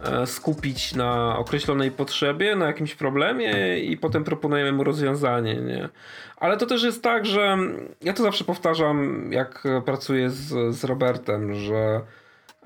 e, 0.03 0.27
skupić 0.27 0.95
na 0.95 1.37
określonej 1.37 1.91
potrzebie, 1.91 2.55
na 2.55 2.65
jakimś 2.65 2.95
problemie 2.95 3.79
i 3.79 3.97
potem 3.97 4.23
proponujemy 4.23 4.71
mu 4.71 4.83
rozwiązanie, 4.83 5.55
nie? 5.55 5.89
Ale 6.37 6.57
to 6.57 6.65
też 6.65 6.83
jest 6.83 7.03
tak, 7.03 7.25
że 7.25 7.57
ja 8.01 8.13
to 8.13 8.23
zawsze 8.23 8.43
powtarzam, 8.43 9.29
jak 9.31 9.63
pracuję 9.85 10.29
z, 10.29 10.75
z 10.75 10.83
Robertem, 10.83 11.53
że 11.55 12.01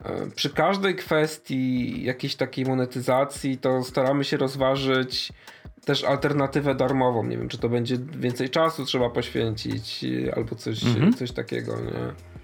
e, 0.06 0.32
przy 0.36 0.49
każdej 0.49 0.95
kwestii 0.95 2.04
jakiejś 2.04 2.36
takiej 2.36 2.65
monetyzacji, 2.65 3.58
to 3.58 3.84
staramy 3.84 4.23
się 4.23 4.38
rozważyć 4.38 5.34
też 5.86 6.04
alternatywę 6.04 6.75
darmową. 6.75 7.23
Nie 7.23 7.38
wiem, 7.38 7.49
czy 7.49 7.58
to 7.58 7.69
będzie 7.69 7.97
więcej 7.97 8.49
czasu 8.49 8.86
trzeba 8.86 9.10
poświęcić, 9.10 10.06
albo 10.36 10.56
coś, 10.56 10.80
coś 11.17 11.32
takiego, 11.32 11.75
nie? 11.75 12.38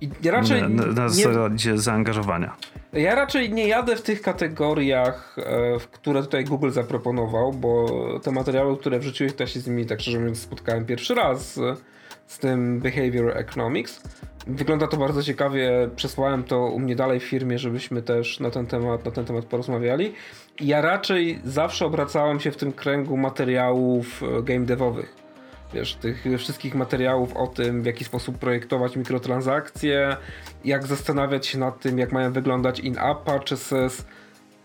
I 0.00 0.30
raczej 0.30 0.62
na, 0.62 0.68
na, 0.68 0.86
na 0.86 1.04
nie, 1.04 1.10
zasadzie 1.10 1.78
zaangażowania. 1.78 2.56
ja 2.92 3.14
raczej 3.14 3.52
nie 3.52 3.68
jadę 3.68 3.96
w 3.96 4.02
tych 4.02 4.22
kategoriach, 4.22 5.36
e, 5.38 5.78
w 5.78 5.88
które 5.88 6.22
tutaj 6.22 6.44
Google 6.44 6.70
zaproponował, 6.70 7.52
bo 7.52 7.86
te 8.22 8.32
materiały, 8.32 8.76
które 8.76 8.98
wrzuciłeś, 8.98 9.34
to 9.34 9.42
ja 9.42 9.46
się 9.46 9.60
z 9.60 9.66
nimi 9.66 9.86
tak 9.86 10.00
szczerze 10.00 10.18
mówiąc 10.18 10.38
spotkałem 10.38 10.86
pierwszy 10.86 11.14
raz 11.14 11.54
z, 11.54 11.82
z 12.26 12.38
tym 12.38 12.80
Behavior 12.80 13.36
Economics. 13.36 14.02
Wygląda 14.46 14.86
to 14.86 14.96
bardzo 14.96 15.22
ciekawie. 15.22 15.90
Przesłałem 15.96 16.44
to 16.44 16.66
u 16.66 16.78
mnie 16.78 16.96
dalej 16.96 17.20
w 17.20 17.24
firmie, 17.24 17.58
żebyśmy 17.58 18.02
też 18.02 18.40
na 18.40 18.50
ten 18.50 18.66
temat, 18.66 19.04
na 19.04 19.10
ten 19.10 19.24
temat 19.24 19.44
porozmawiali. 19.44 20.12
Ja 20.60 20.80
raczej 20.80 21.40
zawsze 21.44 21.86
obracałem 21.86 22.40
się 22.40 22.50
w 22.50 22.56
tym 22.56 22.72
kręgu 22.72 23.16
materiałów 23.16 24.22
e, 24.22 24.42
game 24.42 24.66
devowych 24.66 25.25
wiesz, 25.74 25.94
tych 25.94 26.24
wszystkich 26.38 26.74
materiałów 26.74 27.36
o 27.36 27.46
tym, 27.46 27.82
w 27.82 27.86
jaki 27.86 28.04
sposób 28.04 28.38
projektować 28.38 28.96
mikrotransakcje, 28.96 30.16
jak 30.64 30.86
zastanawiać 30.86 31.46
się 31.46 31.58
nad 31.58 31.80
tym, 31.80 31.98
jak 31.98 32.12
mają 32.12 32.32
wyglądać 32.32 32.80
in-app 32.80 33.18
purchases. 33.24 34.06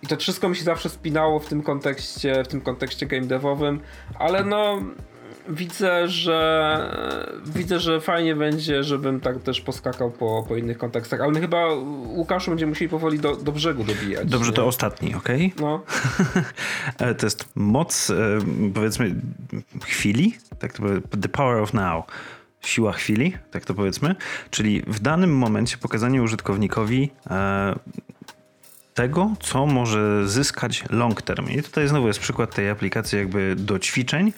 I 0.03 0.07
to 0.07 0.17
wszystko 0.17 0.49
mi 0.49 0.55
się 0.55 0.63
zawsze 0.63 0.89
spinało 0.89 1.39
w 1.39 1.45
tym 1.45 1.63
kontekście, 1.63 2.43
w 2.43 2.47
tym 2.47 2.61
kontekście 2.61 3.05
game 3.05 3.25
devowym, 3.25 3.79
ale 4.19 4.43
no 4.43 4.81
widzę, 5.49 6.07
że 6.07 7.31
widzę, 7.45 7.79
że 7.79 8.01
fajnie 8.01 8.35
będzie, 8.35 8.83
żebym 8.83 9.19
tak 9.19 9.41
też 9.43 9.61
poskakał 9.61 10.11
po, 10.11 10.45
po 10.47 10.55
innych 10.55 10.77
kontekstach, 10.77 11.21
ale 11.21 11.31
my 11.31 11.41
chyba 11.41 11.73
Łukaszu 12.05 12.51
będziemy 12.51 12.69
musieli 12.69 12.89
powoli 12.89 13.19
do, 13.19 13.35
do 13.35 13.51
brzegu 13.51 13.83
dobijać. 13.83 14.29
Dobrze, 14.29 14.49
nie? 14.49 14.55
to 14.55 14.65
ostatni, 14.65 15.15
ok? 15.15 15.29
No, 15.59 15.83
To 17.17 17.25
jest 17.25 17.45
moc, 17.55 18.09
e, 18.09 18.15
powiedzmy, 18.73 19.15
chwili, 19.85 20.37
tak 20.59 20.73
to 20.73 20.83
powie- 20.83 21.01
the 21.21 21.29
power 21.29 21.57
of 21.61 21.73
now. 21.73 22.05
Siła 22.61 22.93
chwili, 22.93 23.33
tak 23.51 23.65
to 23.65 23.73
powiedzmy. 23.73 24.15
Czyli 24.49 24.81
w 24.87 24.99
danym 24.99 25.37
momencie 25.37 25.77
pokazanie 25.77 26.23
użytkownikowi 26.23 27.11
e, 27.29 27.75
tego, 28.93 29.33
co 29.39 29.65
może 29.65 30.27
zyskać 30.27 30.83
long 30.89 31.21
term. 31.21 31.49
I 31.49 31.63
tutaj 31.63 31.87
znowu 31.87 32.07
jest 32.07 32.19
przykład 32.19 32.55
tej 32.55 32.69
aplikacji 32.69 33.17
jakby 33.17 33.55
do 33.55 33.79
ćwiczeń. 33.79 34.33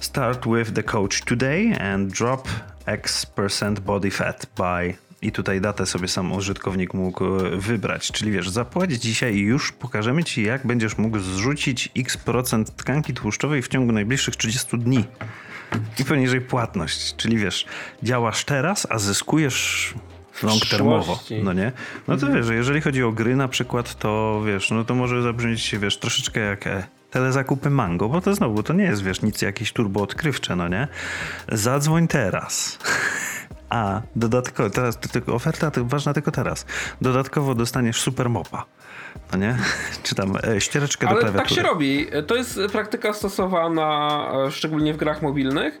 Start 0.00 0.46
with 0.46 0.72
the 0.72 0.82
coach 0.82 1.24
today 1.24 1.76
and 1.80 2.12
drop 2.12 2.48
X 2.86 3.26
percent 3.26 3.80
body 3.80 4.10
fat 4.10 4.46
by 4.56 4.94
i 5.22 5.32
tutaj 5.32 5.60
datę 5.60 5.86
sobie 5.86 6.08
sam 6.08 6.32
użytkownik 6.32 6.94
mógł 6.94 7.24
e, 7.24 7.56
wybrać. 7.56 8.12
Czyli 8.12 8.30
wiesz, 8.32 8.50
zapłać 8.50 8.92
dzisiaj 8.92 9.34
i 9.34 9.40
już 9.40 9.72
pokażemy 9.72 10.24
ci, 10.24 10.42
jak 10.42 10.66
będziesz 10.66 10.98
mógł 10.98 11.18
zrzucić 11.18 11.88
x 11.96 12.16
procent 12.16 12.76
tkanki 12.76 13.14
tłuszczowej 13.14 13.62
w 13.62 13.68
ciągu 13.68 13.92
najbliższych 13.92 14.36
30 14.36 14.78
dni. 14.78 15.04
I 15.98 16.04
poniżej 16.04 16.40
płatność. 16.40 17.16
Czyli 17.16 17.36
wiesz, 17.36 17.66
działasz 18.02 18.44
teraz, 18.44 18.86
a 18.90 18.98
zyskujesz 18.98 19.94
long 20.42 20.66
termowo, 20.66 21.18
no 21.42 21.52
nie? 21.52 21.72
No 22.08 22.16
to 22.16 22.32
wiesz, 22.32 22.46
że 22.46 22.54
jeżeli 22.54 22.80
chodzi 22.80 23.02
o 23.02 23.12
gry 23.12 23.36
na 23.36 23.48
przykład, 23.48 23.98
to 23.98 24.42
wiesz, 24.46 24.70
no 24.70 24.84
to 24.84 24.94
może 24.94 25.22
zabrzmieć, 25.22 25.76
wiesz, 25.78 25.98
troszeczkę 25.98 26.40
jak 26.40 26.66
e, 26.66 26.86
telezakupy 27.10 27.70
Mango, 27.70 28.08
bo 28.08 28.20
to 28.20 28.34
znowu, 28.34 28.62
to 28.62 28.72
nie 28.72 28.84
jest, 28.84 29.02
wiesz, 29.02 29.22
nic 29.22 29.42
jakieś 29.42 29.72
turbo 29.72 30.02
odkrywcze, 30.02 30.56
no 30.56 30.68
nie? 30.68 30.88
Zadzwoń 31.52 32.08
teraz. 32.08 32.78
A 33.68 34.02
dodatkowo, 34.16 34.70
teraz 34.70 34.96
tylko 34.98 35.34
oferta 35.34 35.70
ważna 35.76 36.14
tylko 36.14 36.30
teraz. 36.30 36.66
Dodatkowo 37.00 37.54
dostaniesz 37.54 38.00
super 38.00 38.30
mopa. 38.30 38.64
No 39.32 39.38
nie? 39.38 39.56
Czy 40.02 40.14
tam 40.14 40.36
e, 40.56 40.60
ściereczkę 40.60 41.06
do 41.06 41.10
Ale 41.10 41.20
klawiatury. 41.20 41.48
tak 41.48 41.56
się 41.56 41.62
robi. 41.62 42.06
To 42.26 42.36
jest 42.36 42.60
praktyka 42.72 43.12
stosowana 43.12 44.20
e, 44.46 44.50
szczególnie 44.50 44.94
w 44.94 44.96
grach 44.96 45.22
mobilnych, 45.22 45.80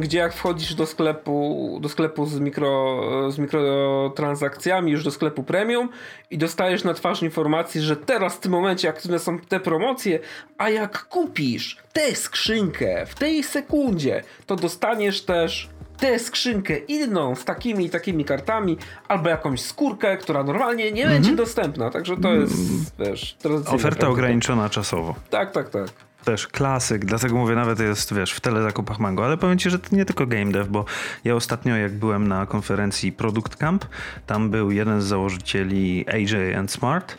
gdzie 0.00 0.18
jak 0.18 0.34
wchodzisz 0.34 0.74
do 0.74 0.86
sklepu, 0.86 1.78
do 1.82 1.88
sklepu 1.88 2.26
z, 2.26 2.40
mikro, 2.40 3.00
z 3.32 3.38
mikrotransakcjami, 3.38 4.92
już 4.92 5.04
do 5.04 5.10
sklepu 5.10 5.42
premium 5.42 5.88
i 6.30 6.38
dostajesz 6.38 6.84
na 6.84 6.94
twarz 6.94 7.22
informacji, 7.22 7.80
że 7.80 7.96
teraz 7.96 8.34
w 8.34 8.40
tym 8.40 8.52
momencie 8.52 8.88
aktywne 8.88 9.18
są 9.18 9.38
te 9.38 9.60
promocje, 9.60 10.18
a 10.58 10.70
jak 10.70 11.04
kupisz 11.04 11.76
tę 11.92 12.14
skrzynkę 12.14 13.06
w 13.06 13.14
tej 13.14 13.42
sekundzie, 13.42 14.22
to 14.46 14.56
dostaniesz 14.56 15.22
też 15.22 15.68
tę 15.96 16.18
skrzynkę 16.18 16.76
inną 16.76 17.34
z 17.34 17.44
takimi 17.44 17.84
i 17.86 17.90
takimi 17.90 18.24
kartami, 18.24 18.76
albo 19.08 19.28
jakąś 19.28 19.60
skórkę, 19.60 20.16
która 20.16 20.44
normalnie 20.44 20.92
nie 20.92 21.06
będzie 21.06 21.36
dostępna. 21.36 21.90
Także 21.90 22.16
to 22.16 22.34
jest, 22.34 22.54
wiesz, 22.98 23.36
Oferta 23.44 23.78
praktyka. 23.80 24.08
ograniczona 24.08 24.70
czasowo. 24.70 25.14
Tak, 25.30 25.52
tak, 25.52 25.68
tak. 25.70 25.88
Też 26.24 26.48
klasyk, 26.48 27.04
dlatego 27.04 27.34
mówię, 27.34 27.54
nawet 27.54 27.80
jest, 27.80 28.14
wiesz, 28.14 28.32
w 28.32 28.40
telezakupach 28.40 28.98
Mango, 28.98 29.24
ale 29.24 29.36
powiem 29.36 29.58
ci, 29.58 29.70
że 29.70 29.78
to 29.78 29.96
nie 29.96 30.04
tylko 30.04 30.26
game 30.26 30.52
dev, 30.52 30.70
bo 30.70 30.84
ja 31.24 31.34
ostatnio 31.34 31.76
jak 31.76 31.92
byłem 31.92 32.28
na 32.28 32.46
konferencji 32.46 33.12
Product 33.12 33.56
Camp, 33.56 33.84
tam 34.26 34.50
był 34.50 34.70
jeden 34.70 35.00
z 35.00 35.04
założycieli 35.04 36.04
AJ 36.08 36.54
and 36.54 36.70
Smart, 36.70 37.18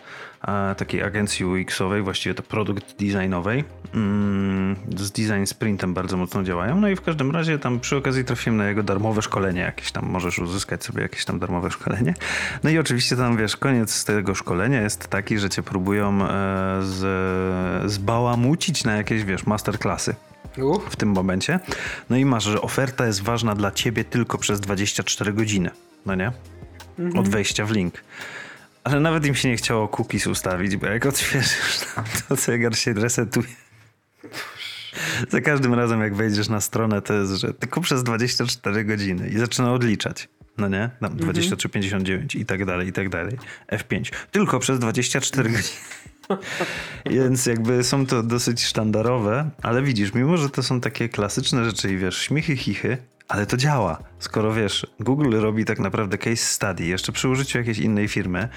takiej 0.77 1.03
agencji 1.03 1.45
UX-owej, 1.45 2.01
właściwie 2.01 2.35
to 2.35 2.43
produkt 2.43 2.85
designowej. 2.99 3.63
Mm, 3.93 4.75
z 4.95 5.11
design 5.11 5.45
sprintem 5.45 5.93
bardzo 5.93 6.17
mocno 6.17 6.43
działają. 6.43 6.81
No 6.81 6.89
i 6.89 6.95
w 6.95 7.01
każdym 7.01 7.31
razie 7.31 7.59
tam 7.59 7.79
przy 7.79 7.97
okazji 7.97 8.23
trafiłem 8.23 8.57
na 8.57 8.67
jego 8.67 8.83
darmowe 8.83 9.21
szkolenie 9.21 9.61
jakieś 9.61 9.91
tam, 9.91 10.05
możesz 10.05 10.39
uzyskać 10.39 10.83
sobie 10.83 11.01
jakieś 11.01 11.25
tam 11.25 11.39
darmowe 11.39 11.71
szkolenie. 11.71 12.13
No 12.63 12.69
i 12.69 12.77
oczywiście 12.77 13.15
tam, 13.15 13.37
wiesz, 13.37 13.57
koniec 13.57 14.05
tego 14.05 14.35
szkolenia 14.35 14.81
jest 14.81 15.07
taki, 15.07 15.37
że 15.37 15.49
cię 15.49 15.63
próbują 15.63 16.21
e, 16.21 16.27
z, 16.81 17.91
zbałamucić 17.91 18.83
na 18.83 18.95
jakieś, 18.95 19.23
wiesz, 19.23 19.45
masterclassy 19.45 20.15
w 20.89 20.95
tym 20.95 21.09
momencie. 21.09 21.59
No 22.09 22.17
i 22.17 22.25
masz, 22.25 22.43
że 22.43 22.61
oferta 22.61 23.07
jest 23.07 23.21
ważna 23.21 23.55
dla 23.55 23.71
ciebie 23.71 24.03
tylko 24.03 24.37
przez 24.37 24.59
24 24.59 25.33
godziny, 25.33 25.69
no 26.05 26.15
nie? 26.15 26.31
Od 27.17 27.29
wejścia 27.29 27.65
w 27.65 27.71
link. 27.71 27.93
Ale 28.85 28.99
nawet 28.99 29.25
im 29.25 29.35
się 29.35 29.49
nie 29.49 29.57
chciało 29.57 29.87
cookies 29.87 30.27
ustawić, 30.27 30.77
bo 30.77 30.87
jak 30.87 31.05
otwierzysz 31.05 31.79
tam, 31.95 32.05
to 32.27 32.35
zegar 32.35 32.75
się 32.75 32.93
resetuje. 32.93 33.47
Za 35.29 35.41
każdym 35.41 35.73
razem, 35.73 36.01
jak 36.01 36.15
wejdziesz 36.15 36.49
na 36.49 36.61
stronę, 36.61 37.01
to 37.01 37.13
jest, 37.13 37.31
że 37.31 37.53
tylko 37.53 37.81
przez 37.81 38.03
24 38.03 38.85
godziny 38.85 39.29
i 39.29 39.37
zaczyna 39.37 39.73
odliczać. 39.73 40.29
No 40.57 40.67
nie? 40.67 40.89
Tam 40.99 41.17
23,59 41.17 42.39
i 42.39 42.45
tak 42.45 42.65
dalej, 42.65 42.87
i 42.87 42.93
tak 42.93 43.09
dalej. 43.09 43.37
F5. 43.71 44.11
Tylko 44.31 44.59
przez 44.59 44.79
24 44.79 45.49
godziny. 45.49 45.69
Więc 47.05 47.45
jakby 47.45 47.83
są 47.83 48.05
to 48.05 48.23
dosyć 48.23 48.63
sztandarowe, 48.63 49.49
ale 49.61 49.83
widzisz, 49.83 50.13
mimo 50.13 50.37
że 50.37 50.49
to 50.49 50.63
są 50.63 50.81
takie 50.81 51.09
klasyczne 51.09 51.65
rzeczy 51.65 51.93
i 51.93 51.97
wiesz, 51.97 52.17
śmichy, 52.17 52.57
chichy, 52.57 52.97
ale 53.27 53.45
to 53.45 53.57
działa. 53.57 53.97
Skoro 54.19 54.53
wiesz, 54.53 54.87
Google 54.99 55.39
robi 55.39 55.65
tak 55.65 55.79
naprawdę 55.79 56.17
case 56.17 56.35
study, 56.35 56.85
jeszcze 56.85 57.11
przy 57.11 57.29
użyciu 57.29 57.57
jakiejś 57.57 57.79
innej 57.79 58.07
firmy, 58.07 58.49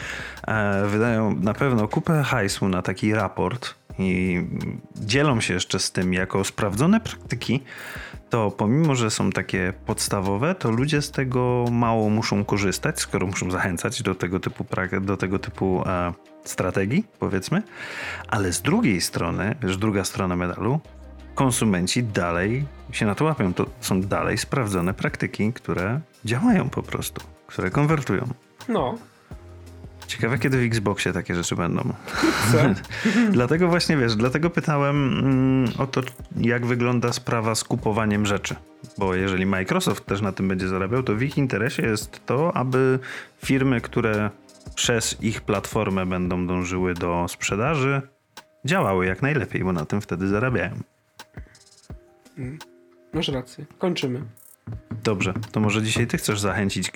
e, 0.46 0.86
wydają 0.86 1.34
na 1.34 1.54
pewno 1.54 1.88
kupę 1.88 2.22
hajsu 2.22 2.68
na 2.68 2.82
taki 2.82 3.14
raport 3.14 3.74
i 3.98 4.44
dzielą 4.96 5.40
się 5.40 5.54
jeszcze 5.54 5.78
z 5.78 5.92
tym 5.92 6.14
jako 6.14 6.44
sprawdzone 6.44 7.00
praktyki, 7.00 7.62
to 8.30 8.50
pomimo, 8.50 8.94
że 8.94 9.10
są 9.10 9.30
takie 9.30 9.72
podstawowe, 9.86 10.54
to 10.54 10.70
ludzie 10.70 11.02
z 11.02 11.10
tego 11.10 11.64
mało 11.70 12.10
muszą 12.10 12.44
korzystać, 12.44 13.00
skoro 13.00 13.26
muszą 13.26 13.50
zachęcać 13.50 14.02
do 14.02 14.14
tego 14.14 14.40
typu, 14.40 14.64
do 15.00 15.16
tego 15.16 15.38
typu 15.38 15.82
e, 15.86 16.12
strategii, 16.44 17.04
powiedzmy. 17.18 17.62
Ale 18.28 18.52
z 18.52 18.62
drugiej 18.62 19.00
strony, 19.00 19.56
wiesz, 19.62 19.76
druga 19.76 20.04
strona 20.04 20.36
medalu, 20.36 20.80
konsumenci 21.38 22.02
dalej 22.02 22.64
się 22.92 23.06
na 23.06 23.14
to 23.14 23.24
łapią. 23.24 23.54
To 23.54 23.66
są 23.80 24.00
dalej 24.00 24.38
sprawdzone 24.38 24.94
praktyki, 24.94 25.52
które 25.52 26.00
działają 26.24 26.70
po 26.70 26.82
prostu, 26.82 27.20
które 27.46 27.70
konwertują. 27.70 28.28
No. 28.68 28.98
Ciekawe, 30.06 30.38
kiedy 30.38 30.58
w 30.58 30.62
Xboxie 30.62 31.12
takie 31.12 31.34
rzeczy 31.34 31.56
będą. 31.56 31.92
Dlatego 33.30 33.68
właśnie 33.68 33.96
wiesz, 33.96 34.16
dlatego 34.16 34.50
pytałem 34.50 35.18
mm, 35.18 35.72
o 35.78 35.86
to, 35.86 36.00
jak 36.36 36.66
wygląda 36.66 37.12
sprawa 37.12 37.54
z 37.54 37.64
kupowaniem 37.64 38.26
rzeczy. 38.26 38.54
Bo 38.98 39.14
jeżeli 39.14 39.46
Microsoft 39.46 40.06
też 40.06 40.20
na 40.20 40.32
tym 40.32 40.48
będzie 40.48 40.68
zarabiał, 40.68 41.02
to 41.02 41.14
w 41.14 41.22
ich 41.22 41.38
interesie 41.38 41.82
jest 41.82 42.26
to, 42.26 42.56
aby 42.56 42.98
firmy, 43.44 43.80
które 43.80 44.30
przez 44.74 45.22
ich 45.22 45.40
platformę 45.40 46.06
będą 46.06 46.46
dążyły 46.46 46.94
do 46.94 47.26
sprzedaży, 47.28 48.02
działały 48.64 49.06
jak 49.06 49.22
najlepiej, 49.22 49.64
bo 49.64 49.72
na 49.72 49.84
tym 49.84 50.00
wtedy 50.00 50.28
zarabiają. 50.28 50.70
Masz 53.12 53.28
rację. 53.28 53.66
Kończymy. 53.78 54.22
Dobrze, 55.04 55.34
to 55.52 55.60
może 55.60 55.82
dzisiaj 55.82 56.06
ty 56.06 56.18
chcesz 56.18 56.40
zachęcić 56.40 56.92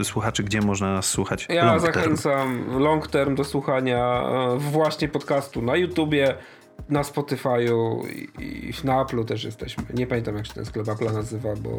e, 0.00 0.04
słuchaczy, 0.04 0.42
gdzie 0.44 0.60
można 0.60 0.92
nas 0.94 1.06
słuchać? 1.06 1.46
Ja 1.48 1.64
long 1.64 1.82
term. 1.82 1.94
zachęcam 1.94 2.78
long 2.78 3.08
term 3.08 3.34
do 3.34 3.44
słuchania 3.44 4.22
e, 4.54 4.58
właśnie 4.58 5.08
podcastu 5.08 5.62
na 5.62 5.76
YouTubie, 5.76 6.34
na 6.88 7.02
Spotify'u 7.02 8.08
i, 8.40 8.68
i 8.68 8.86
na 8.86 9.04
Apple'u 9.04 9.24
też 9.24 9.44
jesteśmy. 9.44 9.84
Nie 9.94 10.06
pamiętam 10.06 10.36
jak 10.36 10.46
się 10.46 10.52
ten 10.54 10.64
sklep 10.64 10.86
Apple'a 10.86 11.12
nazywa, 11.12 11.56
bo 11.56 11.70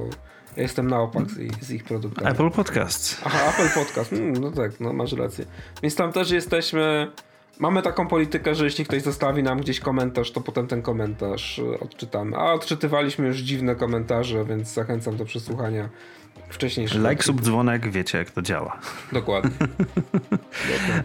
ja 0.58 0.63
jestem 0.63 0.88
na 0.88 0.99
opak 1.01 1.29
z, 1.31 1.38
ich- 1.39 1.63
z 1.63 1.71
ich 1.71 1.84
produktami. 1.84 2.27
Apple 2.31 2.49
Podcasts. 2.51 3.21
Aha, 3.25 3.39
Apple 3.49 3.69
Podcast. 3.79 4.13
Mm, 4.13 4.34
no 4.34 4.51
tak, 4.51 4.79
no 4.79 4.93
masz 4.93 5.13
rację. 5.13 5.45
Więc 5.84 5.95
tam 5.95 6.12
też 6.12 6.31
jesteśmy. 6.31 7.12
Mamy 7.60 7.82
taką 7.82 8.08
politykę, 8.08 8.56
że 8.56 8.65
jeśli 8.65 8.86
ktoś 8.86 9.02
zostawi 9.02 9.44
nam 9.44 9.60
gdzieś 9.62 9.80
komentarz, 9.80 10.32
to 10.32 10.41
potem 10.41 10.68
ten 10.68 10.82
komentarz 10.82 11.60
e, 11.60 11.80
odczytamy. 11.80 12.38
A 12.38 12.54
odczytywaliśmy 12.54 13.28
już 13.28 13.38
dziwne 13.38 13.76
komentarze, 13.76 14.46
więc 14.46 14.74
zachęcam 14.74 15.18
do 15.18 15.26
przesłuchania 15.26 15.89
wcześniejszych. 16.50 17.02
Like, 17.10 17.24
sub, 17.24 17.41
dzwonek, 17.41 17.91
wiecie 17.91 18.18
jak 18.18 18.32
to 18.32 18.41
działa. 18.41 18.80
Dokładnie. 19.12 19.52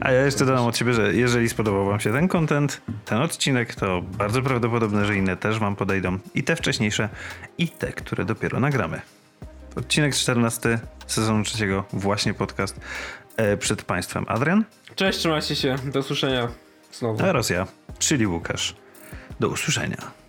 A 0.01 0.13
ja 0.13 0.25
jeszcze 0.25 0.45
dodam 0.47 0.67
od 0.67 0.77
siebie, 0.77 0.93
że 0.93 1.15
jeżeli 1.15 1.49
spodobał 1.49 1.87
wam 1.87 2.01
się 2.01 2.13
ten 2.13 2.29
content, 2.29 2.81
ten 3.05 3.23
odcinek, 3.23 3.75
to 3.75 4.03
bardzo 4.03 4.43
prawdopodobne, 4.43 5.07
że 5.07 5.17
inne 5.17 5.37
też 5.37 5.59
wam 5.59 5.77
podejdą. 5.77 6.19
I 6.35 6.43
te 6.43 6.57
wcześniejsze, 6.57 7.09
i 7.59 7.69
te, 7.69 7.93
które 7.93 8.25
dopiero 8.25 8.61
nagramy. 8.61 9.01
Odcinek 9.77 10.15
14 10.15 10.79
sezonu 11.07 11.45
trzeciego, 11.45 11.85
właśnie 11.93 12.35
podcast 12.35 12.81
e, 13.37 13.57
przed 13.57 13.83
państwem. 13.83 14.25
Adrian 14.29 14.65
Cześć, 15.01 15.19
trzymajcie 15.19 15.57
się. 15.57 15.77
Do 15.85 16.01
usłyszenia 16.01 16.49
znowu. 16.93 17.25
oraz 17.25 17.51
ja, 17.51 17.67
czyli 17.99 18.27
Łukasz. 18.27 18.75
Do 19.41 19.49
usłyszenia. 19.49 20.20